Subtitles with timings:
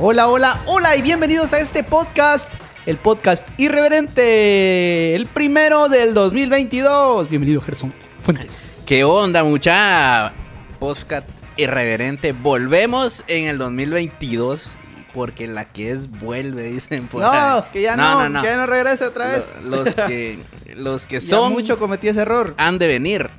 [0.00, 2.52] Hola, hola, hola y bienvenidos a este podcast,
[2.86, 7.28] el podcast irreverente, el primero del 2022.
[7.28, 8.82] Bienvenido, Gerson Fuentes.
[8.86, 10.32] ¿Qué onda, mucha?
[10.78, 12.32] Podcast irreverente.
[12.32, 14.76] Volvemos en el 2022
[15.14, 17.56] porque la que es vuelve, dicen por ahí.
[17.56, 19.44] No, que ya no, que ya no regrese otra vez.
[19.64, 20.38] Lo- Los, que,
[20.76, 22.54] los que Ya son mucho cometí ese error.
[22.56, 23.30] han de venir.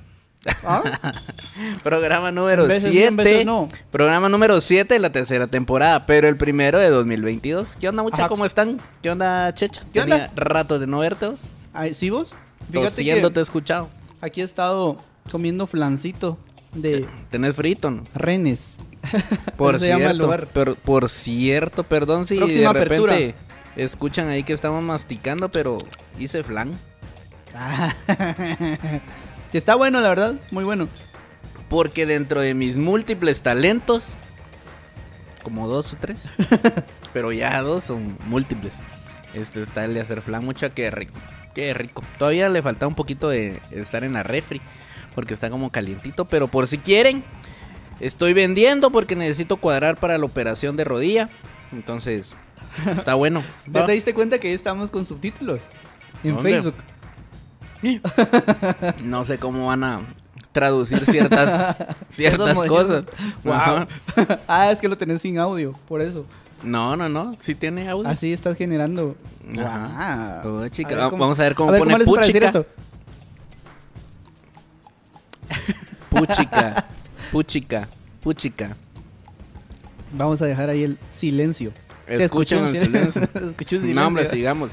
[0.63, 1.13] ¿Ah?
[1.83, 3.45] Programa número Veces sí, en veces 7.
[3.45, 3.67] no.
[3.91, 7.75] Programa número 7 de la tercera temporada, pero el primero de 2022.
[7.79, 8.21] ¿Qué onda, mucha?
[8.21, 8.29] Ajá.
[8.29, 8.79] ¿Cómo están?
[9.01, 9.83] ¿Qué onda, Checha?
[9.91, 10.31] ¿Qué onda?
[10.35, 11.41] Rato de no verte vos.
[11.93, 12.35] ¿Sí vos?
[12.71, 13.89] Fíjate Tosiendo te que he escuchado.
[14.21, 14.97] aquí he estado
[15.31, 16.37] comiendo flancito
[16.73, 18.03] de Tenés frito, ¿no?
[18.13, 18.77] renes.
[19.57, 23.45] Por cierto, per- por cierto, perdón si Próxima de repente apertura.
[23.75, 25.79] escuchan ahí que estamos masticando, pero
[26.19, 26.77] hice flan.
[29.51, 30.87] Que está bueno, la verdad, muy bueno.
[31.69, 34.15] Porque dentro de mis múltiples talentos,
[35.43, 36.23] como dos o tres,
[37.13, 38.79] pero ya dos son múltiples.
[39.33, 41.13] Este está el de hacer flan, mucha que rico,
[41.53, 42.03] qué rico.
[42.17, 44.61] Todavía le falta un poquito de estar en la refri,
[45.13, 47.23] porque está como calientito, pero por si quieren,
[47.99, 51.29] estoy vendiendo porque necesito cuadrar para la operación de rodilla.
[51.71, 52.35] Entonces,
[52.87, 53.43] está bueno.
[53.67, 55.61] ¿Ya te diste cuenta que ya estamos con subtítulos?
[56.23, 56.51] En ¿Dónde?
[56.51, 56.75] Facebook.
[59.03, 60.01] No sé cómo van a
[60.51, 61.75] traducir ciertas
[62.09, 63.03] ciertas cosas.
[63.43, 63.87] Wow.
[64.47, 66.25] Ah, es que lo tenés sin audio, por eso.
[66.63, 68.07] No, no, no, sí tiene audio.
[68.09, 69.15] Así estás generando.
[69.57, 70.41] Ajá.
[70.43, 70.61] Wow.
[70.63, 72.09] Oh, chica, A ver va- cómo- vamos a ver cómo a ver, pone ¿cómo les
[72.09, 72.59] para decir puchica.
[72.59, 72.65] esto?
[76.09, 76.85] Puchica,
[77.31, 77.87] puchica,
[78.21, 78.75] puchica.
[80.11, 81.71] Vamos a dejar ahí el silencio.
[82.07, 83.21] Escuchen el silencio.
[83.93, 84.71] No, hombre, sigamos.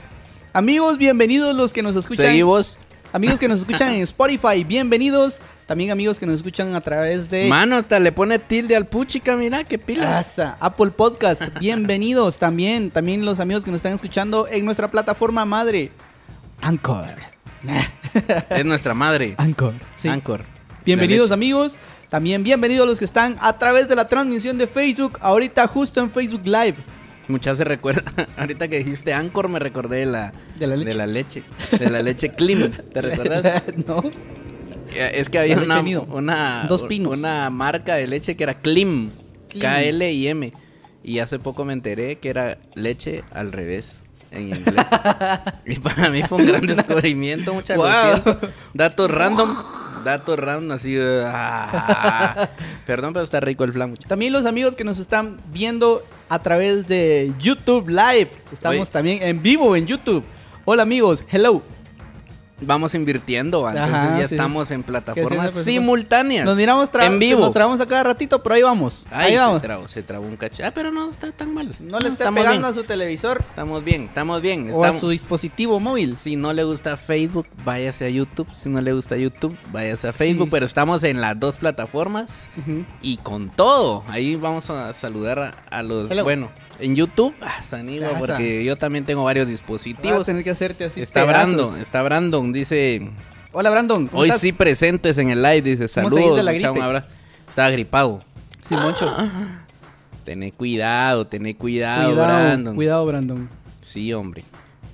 [0.54, 2.26] Amigos, bienvenidos los que nos escuchan.
[2.26, 2.76] Seguimos.
[3.12, 5.40] Amigos que nos escuchan en Spotify, bienvenidos.
[5.66, 9.36] También amigos que nos escuchan a través de Mano, hasta le pone tilde al puchica,
[9.36, 10.28] mira, qué pilas.
[10.28, 11.42] Asa, Apple Podcast.
[11.60, 12.90] Bienvenidos también.
[12.90, 15.90] También los amigos que nos están escuchando en nuestra plataforma madre.
[16.60, 17.08] Anchor.
[18.50, 19.34] Es nuestra madre.
[19.38, 19.74] Anchor.
[19.96, 20.08] sí.
[20.08, 20.44] Anchor.
[20.84, 21.78] Bienvenidos amigos.
[22.08, 25.18] También bienvenidos los que están a través de la transmisión de Facebook.
[25.20, 26.76] Ahorita justo en Facebook Live.
[27.28, 28.02] Muchas se recuerda.
[28.36, 30.88] Ahorita que dijiste Anchor, me recordé de la, De la leche.
[30.90, 31.42] De la leche.
[31.78, 32.70] De la leche Klim.
[32.70, 33.62] ¿Te recuerdas?
[33.86, 34.02] no.
[34.94, 37.12] Es que había una, una, Dos pinos.
[37.18, 39.10] una marca de leche que era Klim.
[39.48, 40.52] Klim.
[41.02, 44.74] Y hace poco me enteré que era leche al revés en inglés.
[45.66, 47.54] y para mí fue un gran descubrimiento.
[47.54, 48.38] Muchas Wow.
[48.74, 49.56] Datos random.
[50.04, 50.96] Datos random así.
[51.00, 52.48] ah.
[52.86, 53.94] Perdón, pero está rico el flan.
[53.94, 58.30] También los amigos que nos están viendo a través de YouTube Live.
[58.52, 58.90] Estamos Oye.
[58.90, 60.24] también en vivo en YouTube.
[60.64, 61.62] Hola amigos, hello.
[62.60, 64.34] Vamos invirtiendo, entonces Ajá, ya sí.
[64.34, 66.44] estamos en plataformas simultáneas.
[66.46, 67.40] Nos miramos en vivo.
[67.40, 69.04] Nos trabamos a cada ratito, pero ahí vamos.
[69.10, 69.62] Ay, ahí se vamos.
[69.62, 70.62] trabó, se trabó un cacho.
[70.64, 71.74] Ah, pero no está tan mal.
[71.80, 72.70] No le estamos pegando bien.
[72.70, 74.70] a su televisor Estamos bien, estamos bien.
[74.72, 76.16] o a su dispositivo móvil.
[76.16, 78.48] Si no le gusta Facebook, váyase a YouTube.
[78.54, 80.46] Si no le gusta YouTube, váyase a Facebook.
[80.46, 80.50] Sí.
[80.52, 82.48] Pero estamos en las dos plataformas
[83.02, 84.02] y con todo.
[84.08, 86.10] Ahí vamos a saludar a, a los.
[86.10, 86.24] Hello.
[86.24, 86.50] Bueno,
[86.80, 90.24] en YouTube, ah, Sanigo, Ah, porque yo también tengo varios Voy a dispositivos.
[90.26, 91.02] tener que hacerte así.
[91.02, 91.54] Está pedazos.
[91.54, 93.10] Brandon, está Brandon, dice.
[93.52, 94.06] Hola Brandon.
[94.08, 94.42] ¿cómo Hoy estás?
[94.42, 95.86] sí presentes en el live, dice.
[96.02, 96.84] ¿Cómo Saludos, de la mucha, un gripe?
[96.86, 97.08] abrazo.
[97.48, 98.20] Está gripado.
[98.62, 99.14] Sí, Moncho.
[100.24, 102.74] Tené cuidado, tené cuidado, cuidado, Brandon.
[102.74, 103.48] cuidado Brandon.
[103.80, 104.42] Sí, hombre.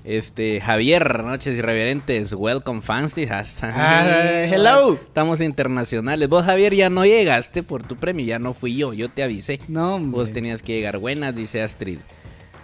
[0.05, 3.15] Este, Javier, noches irreverentes, welcome fans,
[3.63, 4.05] Ah,
[4.51, 4.95] hello.
[4.95, 6.29] Estamos internacionales.
[6.29, 9.61] Vos, Javier, ya no llegaste por tu premio, ya no fui yo, yo te avisé.
[9.69, 10.19] No, hombre.
[10.21, 10.99] Vos tenías que llegar.
[10.99, 11.99] Buenas, dice Astrid.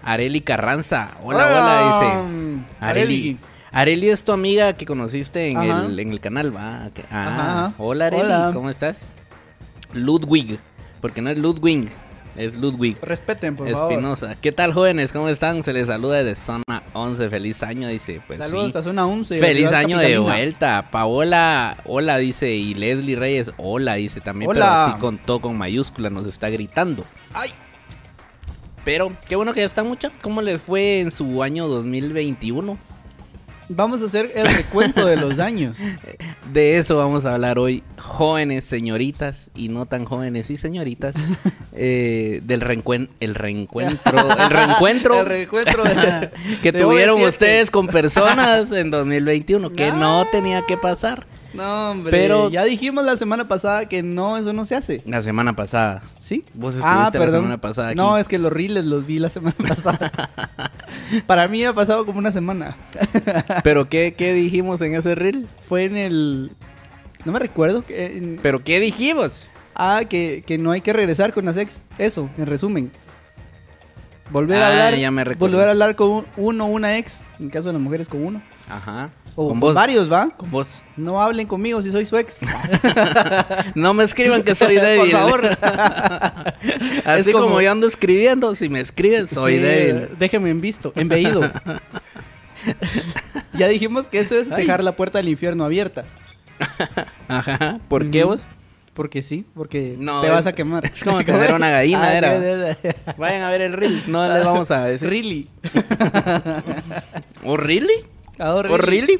[0.02, 2.22] Areli Carranza, hola, hola, dice.
[2.22, 3.38] Mm, Areli.
[3.72, 6.90] Areli es tu amiga que conociste en, el, en el canal, va.
[7.10, 7.26] Ah,
[7.66, 7.74] Ajá.
[7.78, 8.50] hola Areli, Hola.
[8.52, 9.12] ¿cómo estás?
[9.92, 10.58] Ludwig,
[11.00, 11.88] porque no es Ludwig,
[12.36, 12.96] es Ludwig.
[13.02, 13.90] Respeten, por favor.
[13.92, 14.36] Espinosa.
[14.40, 15.12] ¿Qué tal, jóvenes?
[15.12, 15.62] ¿Cómo están?
[15.62, 17.28] Se les saluda desde Zona 11.
[17.30, 18.20] Feliz año, dice.
[18.26, 18.66] Pues Saludos, sí.
[18.68, 19.34] esta zona 11.
[19.34, 20.88] de la Feliz año de vuelta.
[20.90, 22.54] Paola, hola, dice.
[22.54, 24.50] Y Leslie Reyes, hola, dice también.
[24.50, 24.60] Hola.
[24.60, 27.04] Pero así con todo con mayúscula nos está gritando.
[27.34, 27.50] Ay.
[28.84, 30.10] Pero qué bueno que ya está mucha.
[30.22, 32.78] ¿Cómo les fue en su año 2021?
[33.70, 35.76] Vamos a hacer el recuento de los años.
[36.52, 41.14] De eso vamos a hablar hoy, jóvenes, señoritas y no tan jóvenes y señoritas,
[41.74, 46.30] eh, del reencuen- el reencuentro, el reencuentro El reencuentro de-
[46.62, 47.28] que de tuvieron OV7.
[47.28, 52.10] ustedes con personas en 2021 que no tenía que pasar No, hombre.
[52.10, 55.02] Pero- ya dijimos la semana pasada que no, eso no se hace.
[55.06, 56.02] la semana pasada.
[56.20, 56.44] ¿Sí?
[56.54, 57.96] Vos estuviste la semana pasada aquí.
[57.96, 60.12] No, es que los reels los vi la semana pasada.
[61.26, 62.76] Para mí ha pasado como una semana.
[63.64, 65.46] Pero qué, qué dijimos en ese reel?
[65.60, 66.50] Fue en el.
[67.24, 67.82] No me recuerdo.
[67.88, 69.50] en- Pero qué dijimos?
[69.74, 71.84] Ah, que, que no hay que regresar con las ex.
[71.98, 72.90] Eso, en resumen.
[74.30, 77.48] Volver a Ah, hablar, ya me volver a hablar con un- uno una ex, en
[77.48, 78.42] caso de las mujeres con uno.
[78.68, 79.08] Ajá.
[79.40, 80.30] O con con varios, ¿va?
[80.30, 80.82] Con vos.
[80.96, 82.38] No hablen conmigo si soy su ex.
[83.76, 85.10] No me escriban que soy Por débil.
[85.12, 85.46] favor.
[87.04, 87.60] Así Es como- como...
[87.60, 90.08] yo ando escribiendo, si me escriben, soy Sí, débil.
[90.18, 91.52] Déjeme en visto, en veído.
[93.52, 94.62] ya dijimos que eso es Ay.
[94.62, 96.04] dejar la puerta del infierno abierta.
[97.28, 97.78] Ajá.
[97.88, 98.42] ¿Por qué vos?
[98.92, 100.84] Porque sí, porque No, te es- vas a quemar.
[100.86, 102.74] es como tener una gallina, Ah, era.
[102.74, 102.88] sí, sí.
[103.16, 104.02] Vayan a ver el reel.
[104.08, 105.08] No les vamos a decir.
[105.08, 105.48] Really.
[108.38, 109.16] ¿Oh, really?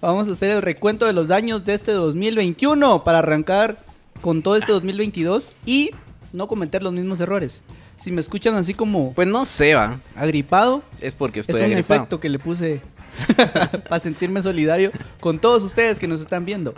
[0.00, 0.06] ¿Oh?
[0.08, 3.78] Vamos a hacer el recuento de los daños de este 2021 para arrancar
[4.22, 5.90] con todo este 2022 y
[6.32, 7.62] no cometer los mismos errores.
[7.98, 9.98] Si me escuchan así como Pues no sé, va.
[10.16, 12.00] agripado, Es porque es estoy un agripado.
[12.00, 12.80] efecto que le puse
[13.88, 14.90] para sentirme solidario
[15.20, 16.74] con todos ustedes que nos están viendo.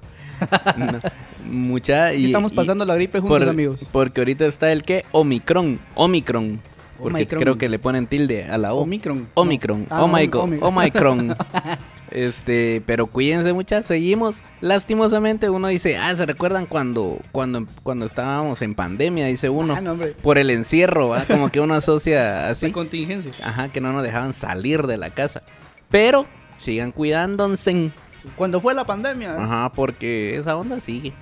[0.76, 1.00] No.
[1.48, 3.86] Mucha y Y estamos y- pasando la gripe juntos, por- amigos.
[3.92, 6.60] Porque ahorita está el que Omicron, Omicron.
[6.98, 7.42] Porque Omicron.
[7.42, 8.82] creo que le ponen tilde a la O.
[8.82, 9.28] Omicron.
[9.34, 9.80] Omicron.
[9.82, 9.86] No.
[9.90, 10.52] Ah, Omicron.
[10.54, 11.36] Om- Omicron.
[12.10, 14.42] este, pero cuídense muchas, seguimos.
[14.60, 19.26] Lastimosamente uno dice, ah, ¿se recuerdan cuando cuando cuando estábamos en pandemia?
[19.26, 19.74] Dice uno.
[19.74, 19.96] Ah, no.
[20.22, 21.24] Por el encierro, ¿va?
[21.24, 22.66] Como que uno asocia así.
[22.66, 23.32] Sin contingencia.
[23.44, 25.42] Ajá, que no nos dejaban salir de la casa.
[25.90, 26.26] Pero
[26.58, 27.90] sigan cuidándose.
[28.36, 29.34] Cuando fue la pandemia.
[29.36, 31.12] Ajá, porque esa onda sigue.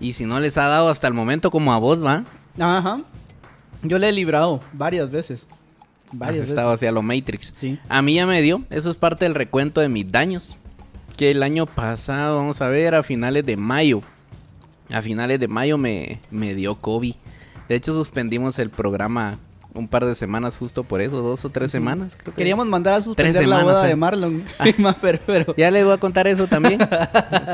[0.00, 2.24] Y si no les ha dado hasta el momento como a vos, va.
[2.58, 2.98] Ajá.
[3.84, 5.46] Yo le he librado varias veces.
[6.12, 6.80] Varias estado veces.
[6.80, 7.52] hacia lo Matrix.
[7.54, 7.78] Sí.
[7.88, 8.62] A mí ya me dio.
[8.70, 10.56] Eso es parte del recuento de mis daños.
[11.16, 14.00] Que el año pasado, vamos a ver, a finales de mayo.
[14.90, 17.14] A finales de mayo me, me dio COVID.
[17.68, 19.38] De hecho, suspendimos el programa
[19.74, 21.20] un par de semanas justo por eso.
[21.22, 22.38] Dos o tres semanas, creo que.
[22.38, 23.88] Queríamos mandar a suspender la semanas, boda eh.
[23.88, 24.44] de Marlon.
[25.00, 26.78] pero, pero- Ya les voy a contar eso también.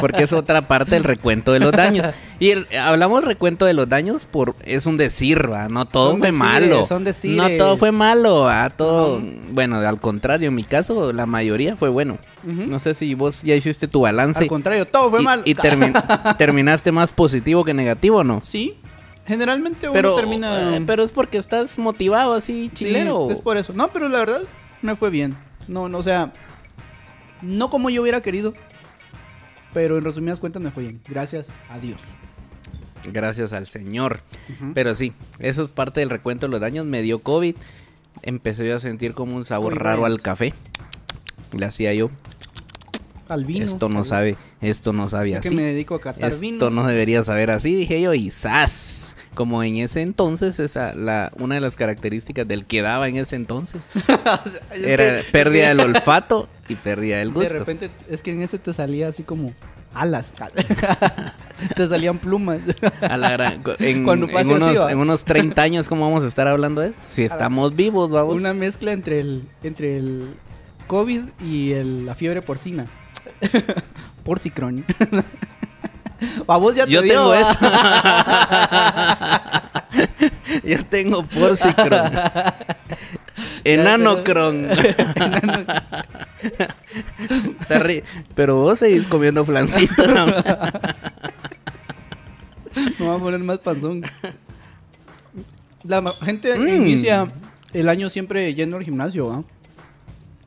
[0.00, 2.06] Porque es otra parte del recuento de los daños.
[2.38, 5.69] Y el- hablamos recuento de los daños por es un decir, ¿va?
[5.69, 6.84] No todo Son fue decires, malo.
[6.84, 7.05] son.
[7.37, 8.70] No todo fue malo, ¿va?
[8.70, 9.20] Todo.
[9.52, 12.19] Bueno, al contrario, en mi caso, la mayoría fue bueno.
[12.43, 14.43] No sé si vos ya hiciste tu balance.
[14.43, 15.43] Al contrario, todo fue y, mal.
[15.44, 18.40] y termi- terminaste más positivo que negativo, ¿o ¿no?
[18.43, 18.76] Sí.
[19.31, 20.77] Generalmente uno Pero, termina.
[20.77, 23.31] eh, pero es porque estás motivado así, Sí, chilero.
[23.31, 23.73] es por eso.
[23.73, 24.43] No, pero la verdad
[24.82, 25.37] me fue bien.
[25.69, 26.32] No, no, o sea,
[27.41, 28.55] no como yo hubiera querido,
[29.73, 31.00] pero en resumidas cuentas me fue bien.
[31.09, 32.00] Gracias a Dios.
[33.05, 34.21] Gracias al Señor.
[34.75, 36.85] Pero sí, eso es parte del recuento de los daños.
[36.87, 37.55] Me dio COVID.
[38.23, 40.12] Empecé yo a sentir como un sabor Muy raro bien.
[40.12, 40.53] al café.
[41.53, 42.11] Le hacía yo.
[43.29, 43.65] Al vino.
[43.65, 45.55] esto no sabe, esto no sabe yo que así.
[45.56, 46.71] me dedico a catar Esto vino.
[46.71, 49.17] no debería saber así, dije yo, y ¡zas!
[49.35, 53.37] Como en ese entonces, esa, la, una de las características del que daba en ese
[53.37, 53.81] entonces
[54.85, 57.53] era pérdida del olfato y pérdida del De gusto.
[57.59, 59.53] repente, es que en ese te salía así como
[59.94, 60.32] alas.
[61.77, 62.61] te salían plumas.
[63.00, 64.93] A la gran- en, Cuando en pase así, unos, va.
[64.93, 67.03] en unos 30 años, ¿cómo vamos a estar hablando de esto?
[67.09, 68.35] Si estamos vivos, vamos.
[68.35, 70.35] Una mezcla entre el, entre el
[70.88, 72.87] COVID y el- la fiebre porcina.
[74.25, 74.85] Porcicron.
[76.46, 77.40] A vos ya te Yo dio, tengo ¿va?
[77.40, 77.58] eso.
[80.64, 82.11] Yo tengo porcicron.
[83.64, 84.69] Enanocron.
[88.34, 90.06] Pero vos seguís comiendo flancito.
[90.06, 90.26] ¿no?
[92.99, 94.02] Me voy a poner más panzón.
[95.84, 96.69] La gente Mm.
[96.69, 97.26] inicia
[97.72, 99.43] el año siempre yendo al gimnasio, ¿va?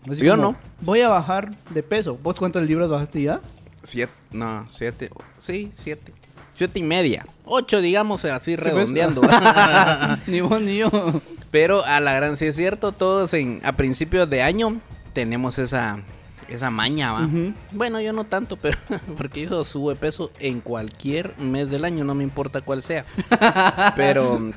[0.06, 0.56] Yo como, no.
[0.82, 2.20] Voy a bajar de peso.
[2.22, 3.39] ¿Vos cuántas libras bajaste ya?
[3.84, 5.10] Siete, no, siete.
[5.40, 6.13] Sí, siete.
[6.54, 7.25] Siete y media.
[7.46, 8.74] Ocho, digamos, así pues.
[8.74, 9.22] redondeando.
[10.28, 10.90] ni vos ni yo.
[11.52, 14.80] Pero a la gran, sí es cierto, todos en, a principios de año
[15.13, 16.00] tenemos esa,
[16.48, 17.30] esa maña, ¿va?
[17.72, 18.78] Bueno, yo no tanto, pero
[19.18, 23.06] porque yo subo de peso en cualquier mes del año, no me importa cuál sea.
[23.96, 24.52] Pero,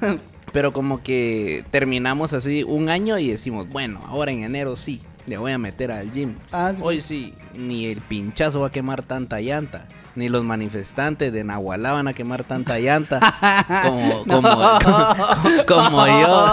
[0.52, 5.37] pero como que terminamos así un año y decimos, bueno, ahora en enero sí, le
[5.38, 6.37] voy a meter al gym.
[6.52, 9.87] Ah, sí, Hoy sí, ni el pinchazo va a quemar tanta llanta.
[10.14, 13.21] Ni los manifestantes de Nahualá van a quemar tanta llanta
[13.85, 16.47] como, como, como, como yo.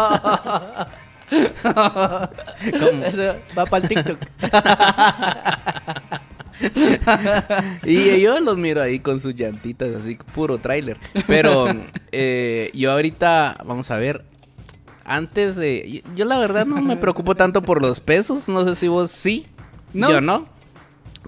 [1.64, 4.20] Como- Eso va para el TikTok.
[7.86, 10.98] Y yo los miro ahí con sus llantitas, así puro tráiler.
[11.28, 11.66] Pero
[12.12, 14.24] eh, yo ahorita, vamos a ver,
[15.06, 16.04] antes de...
[16.16, 19.46] Yo la verdad no me preocupo tanto por los pesos, no sé si vos sí,
[19.94, 20.10] No.
[20.10, 20.46] yo no.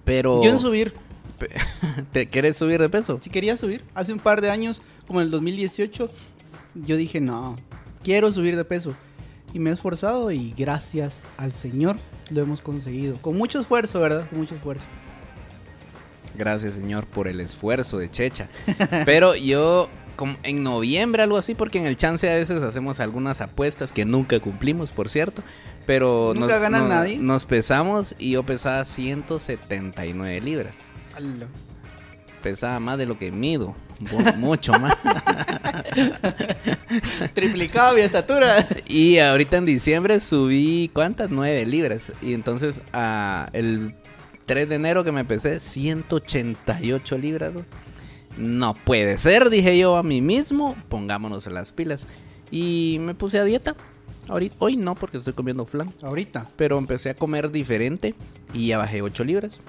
[0.04, 0.44] Pero...
[0.44, 0.94] Yo en subir.
[2.12, 3.18] ¿Te quieres subir de peso?
[3.22, 6.10] Si quería subir, hace un par de años, como en el 2018,
[6.76, 7.56] yo dije, no,
[8.04, 8.96] quiero subir de peso.
[9.54, 11.98] Y me he esforzado y gracias al Señor
[12.30, 13.16] lo hemos conseguido.
[13.22, 14.28] Con mucho esfuerzo, ¿verdad?
[14.30, 14.86] Con mucho esfuerzo.
[16.38, 18.50] Gracias, señor, por el esfuerzo de Checha.
[19.06, 23.42] Pero yo como en noviembre, algo así, porque en el chance a veces hacemos algunas
[23.42, 25.44] apuestas que nunca cumplimos, por cierto.
[25.86, 27.18] Pero Nunca nos, gana nos- nadie.
[27.18, 30.80] nos pesamos y yo pesaba 179 libras.
[32.42, 33.76] Pesaba más de lo que mido.
[34.00, 34.96] mu- Mucho más.
[37.34, 38.66] Triplicado mi estatura.
[38.88, 41.30] Y ahorita en diciembre subí, ¿cuántas?
[41.30, 42.12] 9 libras.
[42.22, 43.94] Y entonces ah, el
[44.46, 47.54] 3 de enero que me pesé, 188 libras.
[47.54, 47.62] ¿no?
[48.38, 50.76] No puede ser, dije yo a mí mismo.
[50.90, 52.08] Pongámonos las pilas.
[52.52, 53.76] Y me puse a dieta.
[54.28, 55.94] Ahorita, hoy no, porque estoy comiendo flan.
[56.02, 56.50] Ahorita.
[56.56, 58.16] Pero empecé a comer diferente
[58.54, 59.62] y ya bajé 8 libras.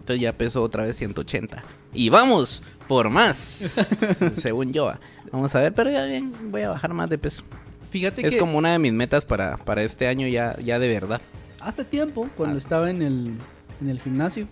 [0.00, 1.62] Entonces ya peso otra vez 180.
[1.94, 3.36] Y vamos por más,
[4.36, 4.92] según yo.
[5.32, 7.42] Vamos a ver, pero ya bien, voy a bajar más de peso.
[7.90, 10.88] Fíjate Es que como una de mis metas para, para este año ya, ya de
[10.88, 11.20] verdad.
[11.60, 12.58] hace tiempo, cuando Ah.
[12.58, 13.32] estaba en el,
[13.80, 14.46] en el gimnasio,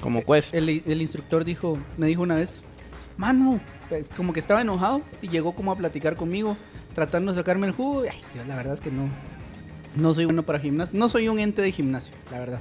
[0.00, 2.54] Como el, el instructor dijo, me dijo una vez,
[3.18, 6.56] Manu, pues, como que estaba enojado y llegó como a platicar conmigo,
[6.94, 8.04] tratando de sacarme el jugo.
[8.10, 9.08] Ay, yo la verdad es que no,
[9.96, 12.60] no soy uno para gimnasio, no soy un ente de gimnasio, la verdad.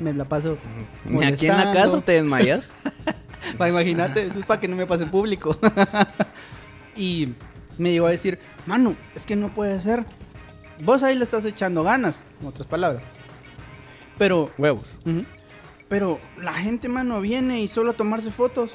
[0.00, 0.56] Me la paso.
[1.04, 2.72] Ni aquí en la casa te desmayas.
[3.54, 5.56] Imagínate, es para que no me pase en público.
[6.96, 7.34] y
[7.76, 10.06] me llegó a decir, Manu, es que no puede ser.
[10.84, 13.02] Vos ahí le estás echando ganas, en otras palabras.
[14.16, 14.86] Pero, Huevos.
[15.88, 18.72] pero la gente, mano, viene y solo a tomarse fotos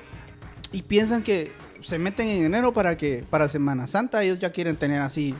[0.73, 1.51] y piensan que
[1.81, 5.33] se meten en enero para que para Semana Santa ellos ya quieren tener así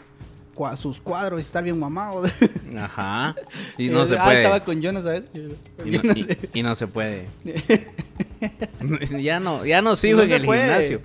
[0.56, 2.32] cua- sus cuadros y estar bien mamados.
[2.80, 3.36] Ajá.
[3.78, 4.38] Y no Eh, se ah, puede.
[4.38, 5.24] estaba con Jonas, ¿sabes?
[5.86, 6.14] Y no,
[6.54, 7.28] y- no se puede.
[9.22, 10.62] ya no, ya no sigo No en el puede.
[10.64, 11.02] gimnasio.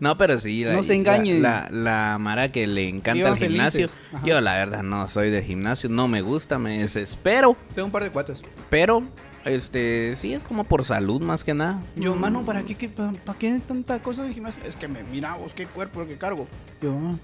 [0.00, 0.64] no, pero sí.
[0.64, 1.42] No se engañen.
[1.42, 3.88] La, la, la Mara que le encanta el gimnasio.
[4.24, 5.88] Yo, la verdad, no soy del gimnasio.
[5.90, 7.56] No me gusta, me desespero.
[7.74, 8.40] Tengo un par de cuates.
[8.70, 9.02] Pero,
[9.44, 11.80] este, sí es como por salud más que nada.
[11.96, 14.62] Yo, mano, ¿para qué, qué, para, qué tanta cosa de gimnasio?
[14.64, 16.46] Es que me mira vos, qué cuerpo que cargo.
[16.80, 17.16] Yo, ah.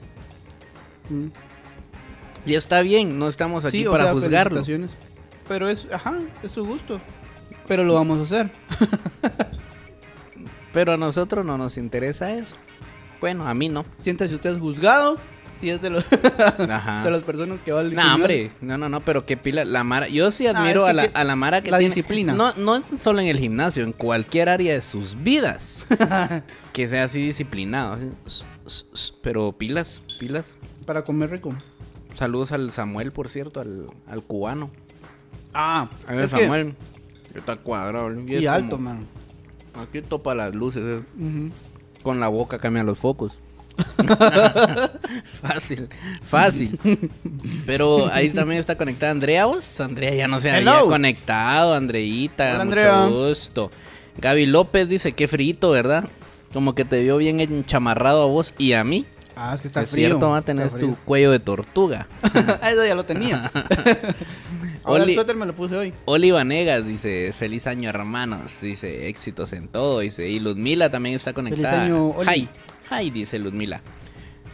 [1.11, 1.29] Mm.
[2.47, 4.63] Y está bien, no estamos aquí Sí, para sea, juzgarlo.
[5.47, 7.01] Pero es, ajá, es su gusto.
[7.67, 8.51] Pero lo vamos a hacer.
[10.73, 12.57] Pero a nosotros no nos interesa eso.
[13.21, 13.85] Bueno, a mí no.
[14.03, 15.19] Siéntese usted juzgado.
[15.59, 16.05] Si es de, los,
[16.71, 17.03] Ajá.
[17.05, 19.83] de las personas que va al No, hombre, no, no, no, pero qué pila, la
[19.83, 21.93] Mara, yo sí admiro es que a, la, que- a la Mara que la tiene-
[21.95, 22.33] disciplina.
[22.33, 25.89] No, no es solo en el gimnasio, en cualquier área de sus vidas,
[26.73, 27.99] que sea así disciplinado,
[29.23, 30.47] pero pilas, pilas.
[30.87, 31.53] Para comer rico.
[32.19, 34.71] Saludos al Samuel, por cierto, al, al cubano.
[35.55, 36.75] Ah, A ver, es que- Samuel,
[37.35, 38.13] está cuadrado.
[38.27, 39.07] y es alto, como- man.
[39.81, 40.83] Aquí topa las luces,
[41.19, 41.51] eh,
[42.03, 43.39] con la boca cambia los focos.
[45.43, 45.89] fácil,
[46.27, 46.79] fácil.
[47.67, 49.47] Pero ahí también está conectada Andrea.
[49.47, 50.87] Vos, Andrea ya no se había Hello.
[50.89, 52.55] conectado, Andreita.
[52.61, 53.71] Hola, mucho gusto.
[54.19, 56.05] Gaby López dice, qué frito, ¿verdad?
[56.53, 59.07] Como que te vio bien enchamarrado a vos y a mí.
[59.37, 60.09] Ah, es que está es frío.
[60.09, 62.09] cierto, va a tener tu cuello de tortuga.
[62.25, 63.53] Eso ya lo tenía.
[64.83, 65.95] Ahora Oli- el suéter me lo puse hoy.
[66.07, 71.33] Oli Vanegas dice, feliz año hermanos, dice, éxitos en todo, dice, y Luzmila también está
[71.35, 71.85] conectada.
[71.85, 72.29] año, Oli.
[72.29, 72.49] Hi,
[72.91, 73.83] hi, dice Luzmila.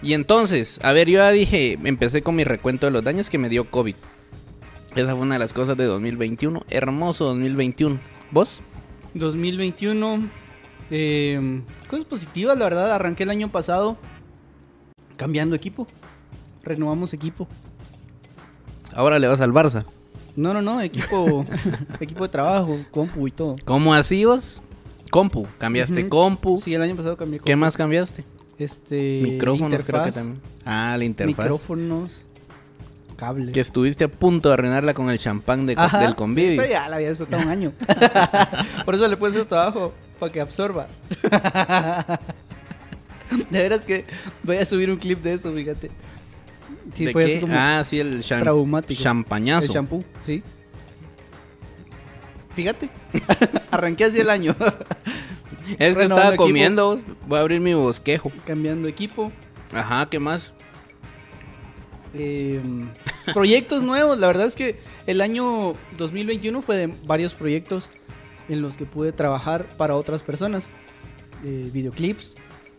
[0.02, 3.38] Y entonces, a ver, yo ya dije, empecé con mi recuento de los daños que
[3.38, 3.94] me dio COVID.
[4.94, 7.98] Esa fue una de las cosas de 2021, hermoso 2021.
[8.30, 8.60] ¿Vos?
[9.14, 10.28] 2021.
[10.90, 12.92] eh, cosas positivas, la verdad.
[12.92, 13.96] Arranqué el año pasado
[15.16, 15.86] cambiando equipo.
[16.62, 17.48] Renovamos equipo.
[18.92, 19.84] Ahora le vas al Barça.
[20.36, 21.46] No, no, no, equipo,
[22.00, 23.56] equipo de trabajo, compu y todo.
[23.64, 24.62] ¿Cómo así vos?
[25.14, 26.08] Compu, cambiaste Ujú.
[26.08, 26.58] compu.
[26.58, 27.60] Sí, el año pasado cambié ¿Qué compu.
[27.64, 28.24] más cambiaste?
[28.58, 29.20] Este.
[29.22, 30.40] Micrófonos creo que interfaz, también.
[30.64, 31.36] Ah, la interfaz.
[31.44, 32.10] Micrófonos,
[33.16, 33.54] cables.
[33.54, 36.56] Que estuviste a punto de arruinarla con el champán de, Ajá, del convivio.
[36.60, 37.72] Pero ya la había disfrutado un año.
[38.84, 40.88] Por eso le puse esto abajo, para que absorba.
[43.50, 44.04] De veras que
[44.42, 45.90] voy a subir un clip de eso, fíjate.
[46.92, 47.30] Sí, ¿De fue qué?
[47.32, 49.66] así como Ah, sí, el champañazo.
[49.66, 50.42] el shampoo, sí.
[52.54, 52.88] Fíjate,
[53.70, 54.54] arranqué así el año.
[55.78, 56.44] Es que estaba equipo.
[56.44, 57.00] comiendo.
[57.26, 58.30] Voy a abrir mi bosquejo.
[58.46, 59.32] Cambiando equipo.
[59.72, 60.52] Ajá, ¿qué más?
[62.14, 62.60] Eh,
[63.32, 67.90] proyectos nuevos, la verdad es que el año 2021 fue de varios proyectos
[68.48, 70.70] en los que pude trabajar para otras personas.
[71.44, 72.34] Eh, videoclips,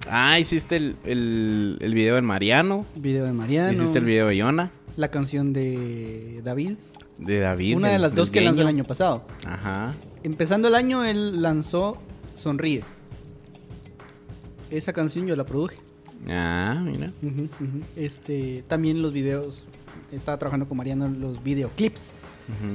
[0.08, 2.86] Ah, hiciste el, el, el video de Mariano.
[2.96, 4.72] video de Mariano, Hiciste el video de Yona.
[4.98, 6.75] la canción de David,
[7.18, 7.78] De David.
[7.78, 9.26] una de las dos que lanzó el año pasado.
[9.46, 9.94] Ajá.
[10.24, 11.98] Empezando el año, él lanzó
[12.36, 12.84] Sonríe.
[14.70, 15.78] Esa canción yo la produje.
[16.28, 17.12] Ah, mira.
[17.96, 19.66] Este, también los videos.
[20.12, 22.08] Estaba trabajando con Mariano los videoclips.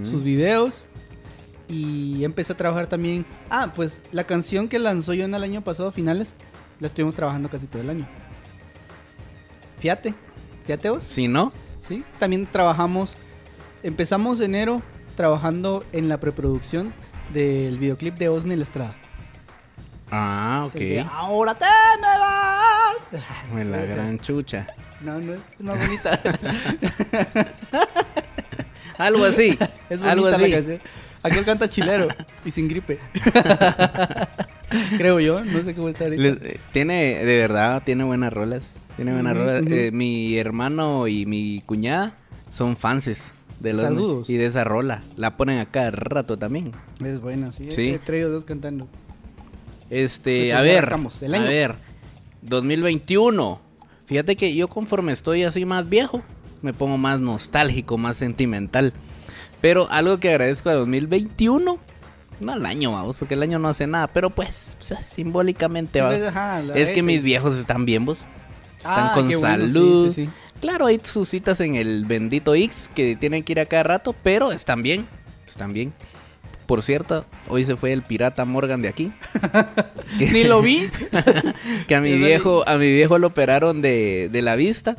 [0.04, 0.84] Sus videos.
[1.68, 3.24] Y empecé a trabajar también.
[3.48, 6.34] Ah, pues la canción que lanzó yo en el año pasado, finales,
[6.80, 8.08] La estuvimos trabajando casi todo el año.
[9.78, 10.14] Fíjate,
[10.66, 11.04] fíjate vos.
[11.04, 11.52] Si no,
[11.86, 13.16] Sí, también trabajamos,
[13.82, 14.82] empezamos enero
[15.16, 16.92] trabajando en la preproducción
[17.32, 18.94] del videoclip de Osni la Estrada.
[20.10, 21.08] ah, de, ok.
[21.12, 21.64] Ahora te
[22.00, 23.22] me vas.
[23.54, 23.92] Ay, la sí, sí.
[23.94, 24.66] gran chucha.
[25.00, 26.20] No, no es más bonita.
[28.98, 29.56] Algo así.
[29.90, 30.50] es algo bonita así.
[30.50, 30.78] la canción.
[31.22, 32.08] Aquel canta chilero
[32.44, 32.98] y sin gripe.
[34.96, 36.22] Creo yo, no sé cómo está ahorita.
[36.22, 38.82] Le- eh, tiene, de verdad, tiene buenas rolas.
[38.96, 39.62] Tiene buenas rolas.
[39.66, 42.14] Eh, mi hermano y mi cuñada
[42.50, 44.30] son fanses de los Saludos.
[44.30, 45.02] y de esa rola.
[45.16, 46.72] La ponen a cada rato también.
[47.04, 47.68] Es buena, sí.
[47.70, 47.90] Sí.
[47.90, 48.88] He traído dos cantando.
[49.90, 50.84] Este, Entonces, a ver,
[51.22, 51.46] el a año.
[51.48, 51.74] ver,
[52.42, 53.60] 2021.
[54.06, 56.22] Fíjate que yo conforme estoy así más viejo,
[56.62, 58.92] me pongo más nostálgico, más sentimental.
[59.60, 61.78] Pero algo que agradezco a 2021,
[62.40, 65.98] no al año, vamos, porque el año no hace nada, pero pues, o sea, simbólicamente,
[65.98, 66.28] Sí, va.
[66.28, 68.24] ajá, Es que mis viejos están bien, vos.
[68.78, 70.12] Están Ah, con qué bueno, sí, salud.
[70.14, 70.30] sí, sí.
[70.60, 74.14] Claro, hay sus citas en el bendito X que tienen que ir a cada rato,
[74.22, 75.06] pero están bien,
[75.46, 75.92] están bien.
[76.66, 79.10] Por cierto, hoy se fue el pirata Morgan de aquí.
[80.32, 80.88] Ni lo vi.
[81.88, 84.94] que a mi viejo, a mi viejo lo operaron de, de la vista.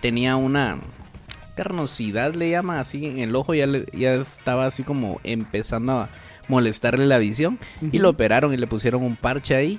[0.00, 0.78] Tenía una
[1.54, 6.08] carnosidad, le llama así, en el ojo ya, le- ya estaba así como empezando a
[6.48, 7.58] molestarle la visión.
[7.92, 9.78] Y lo operaron y le pusieron un parche ahí.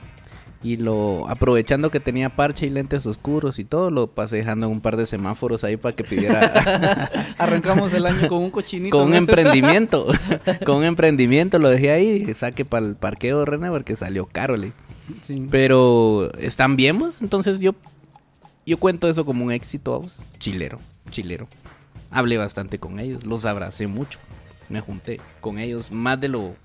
[0.64, 4.74] Y lo, aprovechando que tenía parche y lentes oscuros y todo, lo pasé dejando en
[4.74, 8.98] un par de semáforos ahí para que pidiera Arrancamos el año con un cochinito.
[8.98, 10.08] con un emprendimiento.
[10.66, 14.72] con un emprendimiento lo dejé ahí saque para el parqueo, René, porque salió caro, le.
[15.24, 15.36] Sí.
[15.52, 17.22] Pero están bien, vos.
[17.22, 17.76] Entonces yo,
[18.66, 20.18] yo cuento eso como un éxito, vos.
[20.40, 20.80] Chilero,
[21.12, 21.48] chilero.
[22.10, 24.20] Hablé bastante con ellos, los abracé mucho.
[24.70, 26.56] Me junté con ellos más de lo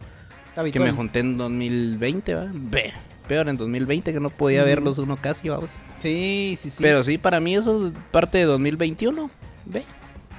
[0.73, 2.51] que me junté en 2020, ¿va?
[2.53, 5.71] Ve, peor en 2020 que no podía verlos uno casi, vamos.
[6.01, 6.83] Sí, sí, sí.
[6.83, 9.31] Pero sí, para mí eso es parte de 2021.
[9.67, 9.85] Ve,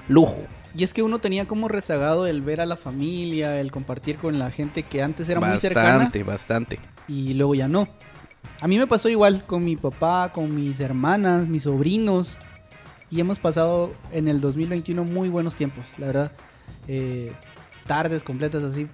[0.07, 0.41] lujo.
[0.75, 4.39] Y es que uno tenía como rezagado el ver a la familia, el compartir con
[4.39, 6.79] la gente que antes era muy bastante, cercana bastante.
[7.07, 7.87] y luego ya no.
[8.59, 12.37] A mí me pasó igual con mi papá, con mis hermanas, mis sobrinos.
[13.11, 16.31] Y hemos pasado en el 2021 muy buenos tiempos, la verdad.
[16.87, 17.33] Eh,
[17.85, 18.87] tardes completas así,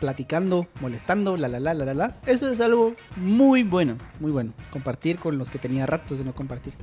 [0.00, 2.16] platicando, molestando, la la la la la la.
[2.26, 4.52] Eso es algo muy bueno, muy bueno.
[4.70, 6.74] Compartir con los que tenía ratos de no compartir.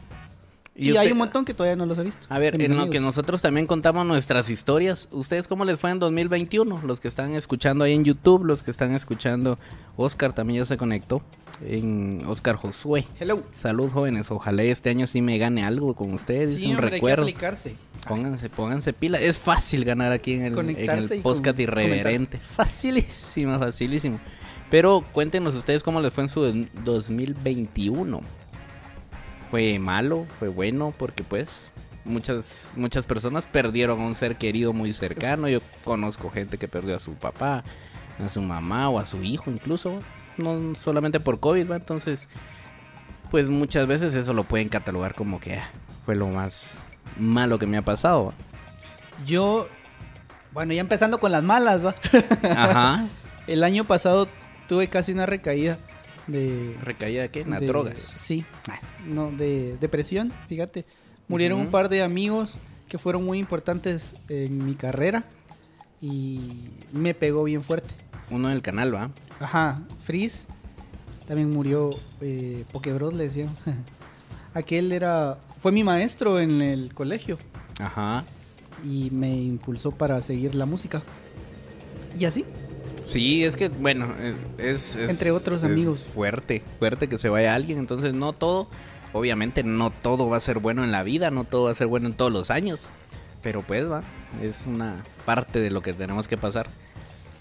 [0.77, 2.25] Y, usted- hay un montón que todavía no los he visto.
[2.27, 5.99] A ver, en lo que nosotros también contamos nuestras historias, ¿ustedes cómo les fue en
[5.99, 6.81] 2021?
[6.85, 9.57] Los que están escuchando ahí en YouTube, los que están escuchando,
[9.95, 11.21] Oscar también ya se conectó,
[11.65, 13.05] en Oscar Josué.
[13.17, 13.41] Hello.
[13.53, 16.89] Salud jóvenes, ojalá este año sí me gane algo con ustedes, Sí, un hombre, hay
[16.89, 17.23] que recuerdo.
[17.23, 17.75] aplicarse.
[18.07, 19.19] Pónganse, pónganse pila.
[19.19, 22.37] Es fácil ganar aquí en el, en el podcast irreverente.
[22.37, 24.19] Facilísimo, facilísimo.
[24.69, 28.21] Pero cuéntenos ustedes cómo les fue en su 2021.
[29.49, 31.71] Fue malo, fue bueno, porque pues
[32.03, 35.47] muchas, muchas personas perdieron a un ser querido muy cercano.
[35.47, 37.63] Yo conozco gente que perdió a su papá,
[38.23, 39.99] a su mamá o a su hijo incluso.
[40.37, 41.75] No solamente por COVID, ¿va?
[41.77, 42.27] Entonces,
[43.31, 45.69] pues muchas veces eso lo pueden catalogar como que ah,
[46.05, 46.77] fue lo más
[47.17, 48.33] malo que me ha pasado.
[49.25, 49.67] Yo,
[50.53, 51.95] bueno, ya empezando con las malas, va.
[52.49, 53.05] Ajá.
[53.47, 54.27] El año pasado
[54.67, 55.77] tuve casi una recaída
[56.27, 56.75] de...
[56.81, 57.45] ¿Recaída de qué?
[57.45, 58.11] Las de- drogas.
[58.15, 58.45] Sí,
[59.05, 60.85] no, de depresión, fíjate.
[61.27, 62.55] Murieron un par de amigos
[62.87, 65.23] que fueron muy importantes en mi carrera
[66.01, 67.89] y me pegó bien fuerte.
[68.29, 69.11] Uno en el canal, ¿va?
[69.39, 70.45] Ajá, Freeze,
[71.27, 71.89] también murió
[72.21, 73.57] eh, Pokebros, le decíamos.
[74.55, 77.37] Aquel era, fue mi maestro en el colegio
[77.79, 78.23] Ajá.
[78.83, 81.01] y me impulsó para seguir la música.
[82.19, 82.43] Y así,
[83.03, 84.15] Sí, es que, bueno,
[84.57, 84.95] es...
[84.95, 85.99] es- Entre otros es amigos.
[85.99, 87.77] Fuerte, fuerte que se vaya alguien.
[87.77, 88.67] Entonces, no todo,
[89.13, 91.85] obviamente no todo va a ser bueno en la vida, no todo va a ser
[91.85, 92.89] bueno en todos los años.
[93.43, 94.01] Pero pues, va,
[94.41, 96.67] es una parte de lo que tenemos que pasar.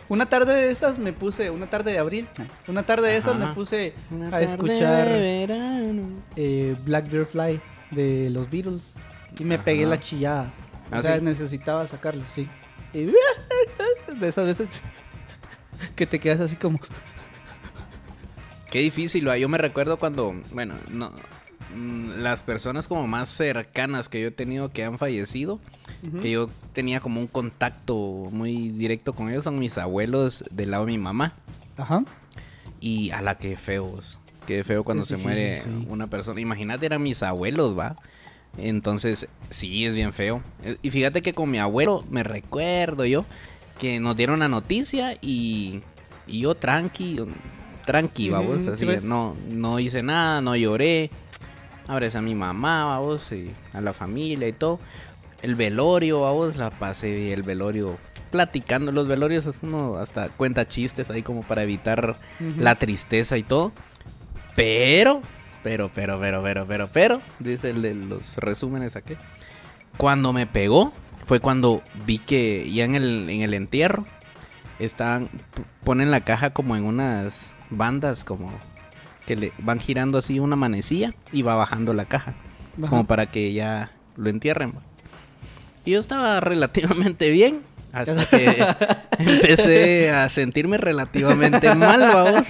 [0.08, 2.28] Una tarde de esas me puse, una tarde de abril,
[2.68, 3.46] una tarde de esas Ajá.
[3.48, 6.02] me puse Una a tarde escuchar de verano.
[6.36, 8.92] eh, Black Bear Fly de los Beatles
[9.38, 9.64] y me Ajá.
[9.64, 10.52] pegué la chillada.
[10.90, 11.24] ¿Ah, o sea, sí?
[11.24, 12.48] necesitaba sacarlo, sí.
[12.92, 13.04] Y
[14.18, 14.68] de esas veces
[15.96, 16.78] que te quedas así como
[18.70, 19.38] Qué difícil, ¿va?
[19.38, 21.12] yo me recuerdo cuando, bueno, no,
[21.74, 25.60] mm, las personas como más cercanas que yo he tenido que han fallecido,
[26.20, 27.96] Que yo tenía como un contacto
[28.30, 31.32] muy directo con ellos, son mis abuelos del lado de mi mamá.
[31.76, 32.04] Ajá.
[32.80, 35.86] Y a la que feos, qué feo cuando Es se difícil, muere sí.
[35.88, 36.40] una persona.
[36.40, 37.96] Imagínate, eran mis abuelos, ¿va?
[38.58, 40.42] Entonces, sí, es bien feo.
[40.62, 43.24] Eh, Y fíjate que con mi abuelo, me recuerdo yo,
[43.80, 45.80] que nos dieron la noticia y,
[46.26, 47.16] y yo tranqui,
[47.86, 48.66] tranqui, vamos.
[48.66, 51.10] Así sí, no, no hice nada, no lloré.
[51.88, 54.78] Abrace a mi mamá, vamos, y a la familia y todo.
[55.44, 57.98] El velorio, vamos, la pasé bien, el velorio.
[58.30, 62.16] Platicando, los velorios es uno hasta cuenta chistes ahí como para evitar
[62.58, 63.70] la tristeza y todo.
[64.56, 65.20] Pero,
[65.62, 69.16] pero, pero, pero, pero, pero, pero, dice el de los resúmenes aquí.
[69.98, 70.94] Cuando me pegó
[71.26, 74.06] fue cuando vi que ya en el, en el entierro
[74.78, 78.50] estaban, p- ponen la caja como en unas bandas como
[79.26, 82.34] que le van girando así una manecilla y va bajando la caja.
[82.78, 82.88] Ajá.
[82.88, 84.72] Como para que ya lo entierren.
[85.84, 87.62] Y yo estaba relativamente bien.
[87.92, 88.66] Hasta que
[89.18, 92.46] empecé a sentirme relativamente mal, vamos.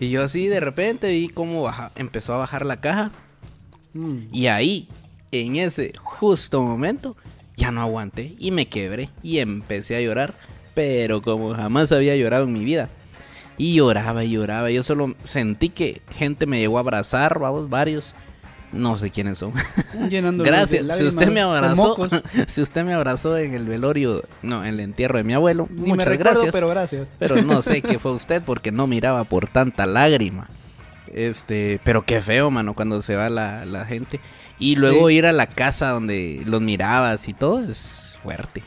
[0.00, 3.12] y yo así de repente vi cómo baja, empezó a bajar la caja.
[3.92, 4.22] Mm.
[4.32, 4.88] Y ahí,
[5.30, 7.16] en ese justo momento,
[7.56, 10.34] ya no aguanté y me quebré y empecé a llorar,
[10.74, 12.88] pero como jamás había llorado en mi vida.
[13.56, 18.14] Y lloraba y lloraba, yo solo sentí que gente me llegó a abrazar, vamos, varios.
[18.72, 19.52] No sé quiénes son.
[20.10, 20.96] De Gracias.
[20.98, 21.96] Si usted me abrazó,
[22.46, 25.82] si usted me abrazó en el velorio, no, en el entierro de mi abuelo, Ni
[25.82, 26.52] me muchas recuerdo, gracias.
[26.54, 27.08] pero gracias.
[27.18, 30.48] Pero no sé qué fue usted porque no miraba por tanta lágrima.
[31.14, 34.20] Este, pero qué feo, mano, cuando se va la, la gente.
[34.58, 35.14] Y luego Sí.
[35.14, 38.62] ir a la casa donde los mirabas y todo es fuerte.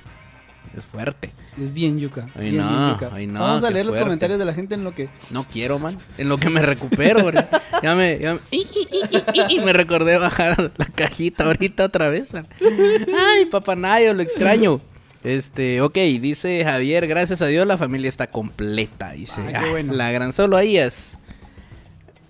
[0.78, 1.32] Es fuerte.
[1.62, 2.28] Es bien yuca.
[2.36, 3.10] Ay, bien, no, bien yuca.
[3.14, 4.06] ay, no, Vamos a leer los fuerte.
[4.06, 5.10] comentarios de la gente en lo que.
[5.32, 5.98] No quiero, man.
[6.18, 7.42] En lo que me recupero, bro.
[7.84, 8.38] Ya me, ya
[9.66, 12.32] me- recordé bajar la cajita ahorita otra vez.
[12.36, 14.80] Ay, papanayo, lo extraño.
[15.24, 19.12] Este, ok, dice Javier, gracias a Dios la familia está completa.
[19.14, 19.94] Dice, qué "Ah, bueno".
[19.94, 21.18] la gran solo ahí es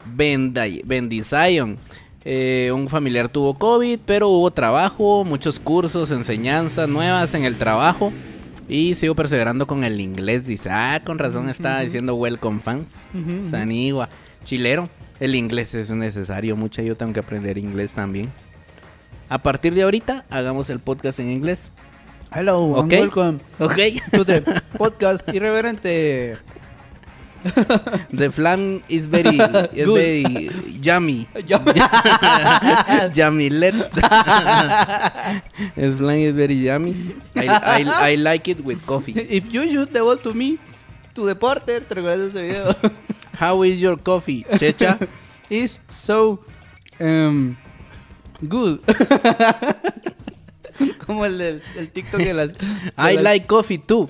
[0.06, 1.78] Bendición.
[2.24, 8.12] Eh, un familiar tuvo COVID, pero hubo trabajo, muchos cursos, enseñanzas nuevas en el trabajo.
[8.70, 10.46] Y sigo perseverando con el inglés.
[10.46, 12.88] Dice, ah, con razón estaba diciendo welcome fans.
[13.14, 13.50] Ujú, ujú.
[13.50, 14.10] Sanigua.
[14.44, 14.88] Chilero.
[15.20, 16.56] El inglés es necesario.
[16.56, 18.32] Mucho yo tengo que aprender inglés también.
[19.30, 21.72] A partir de ahorita, hagamos el podcast en inglés.
[22.34, 23.76] Hello, and welcome Ok.
[24.12, 24.42] to the
[24.78, 26.38] podcast irreverente.
[28.14, 29.38] The flan is very,
[29.74, 29.98] is Good.
[29.98, 30.50] very
[30.82, 31.28] yummy.
[31.48, 31.64] Yo-
[33.14, 33.50] yummy.
[33.50, 33.92] Let.
[35.76, 36.96] The flan is very yummy.
[37.36, 39.14] I, I, I like it with coffee.
[39.14, 40.60] If you shoot the ball to me,
[41.16, 42.76] to the porter, te recuerdas ese video.
[43.34, 45.00] How is your coffee, Checha?
[45.50, 46.40] Is so
[47.00, 47.58] um,
[48.48, 48.80] good.
[51.06, 52.54] Como el del el TikTok de las.
[52.54, 52.66] de
[52.98, 54.10] I las- like coffee too.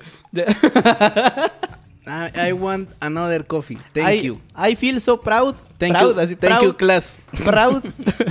[2.06, 3.78] I, I want another coffee.
[3.94, 4.40] Thank I, you.
[4.56, 5.54] I feel so proud.
[5.78, 6.22] Thank proud, you.
[6.22, 7.20] así, Thank you, class.
[7.44, 7.82] proud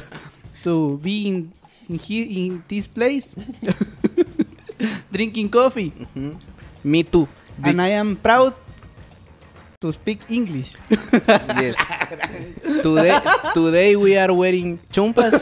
[0.63, 1.51] to be in,
[1.89, 3.33] in, he- in this place
[5.11, 5.91] drinking coffee.
[6.15, 6.35] Mhm.
[6.83, 7.27] Me too.
[7.63, 8.53] And I am proud
[9.79, 10.75] to speak English.
[11.61, 11.77] Yes.
[12.81, 13.13] Today,
[13.53, 15.41] today we are wearing chumpas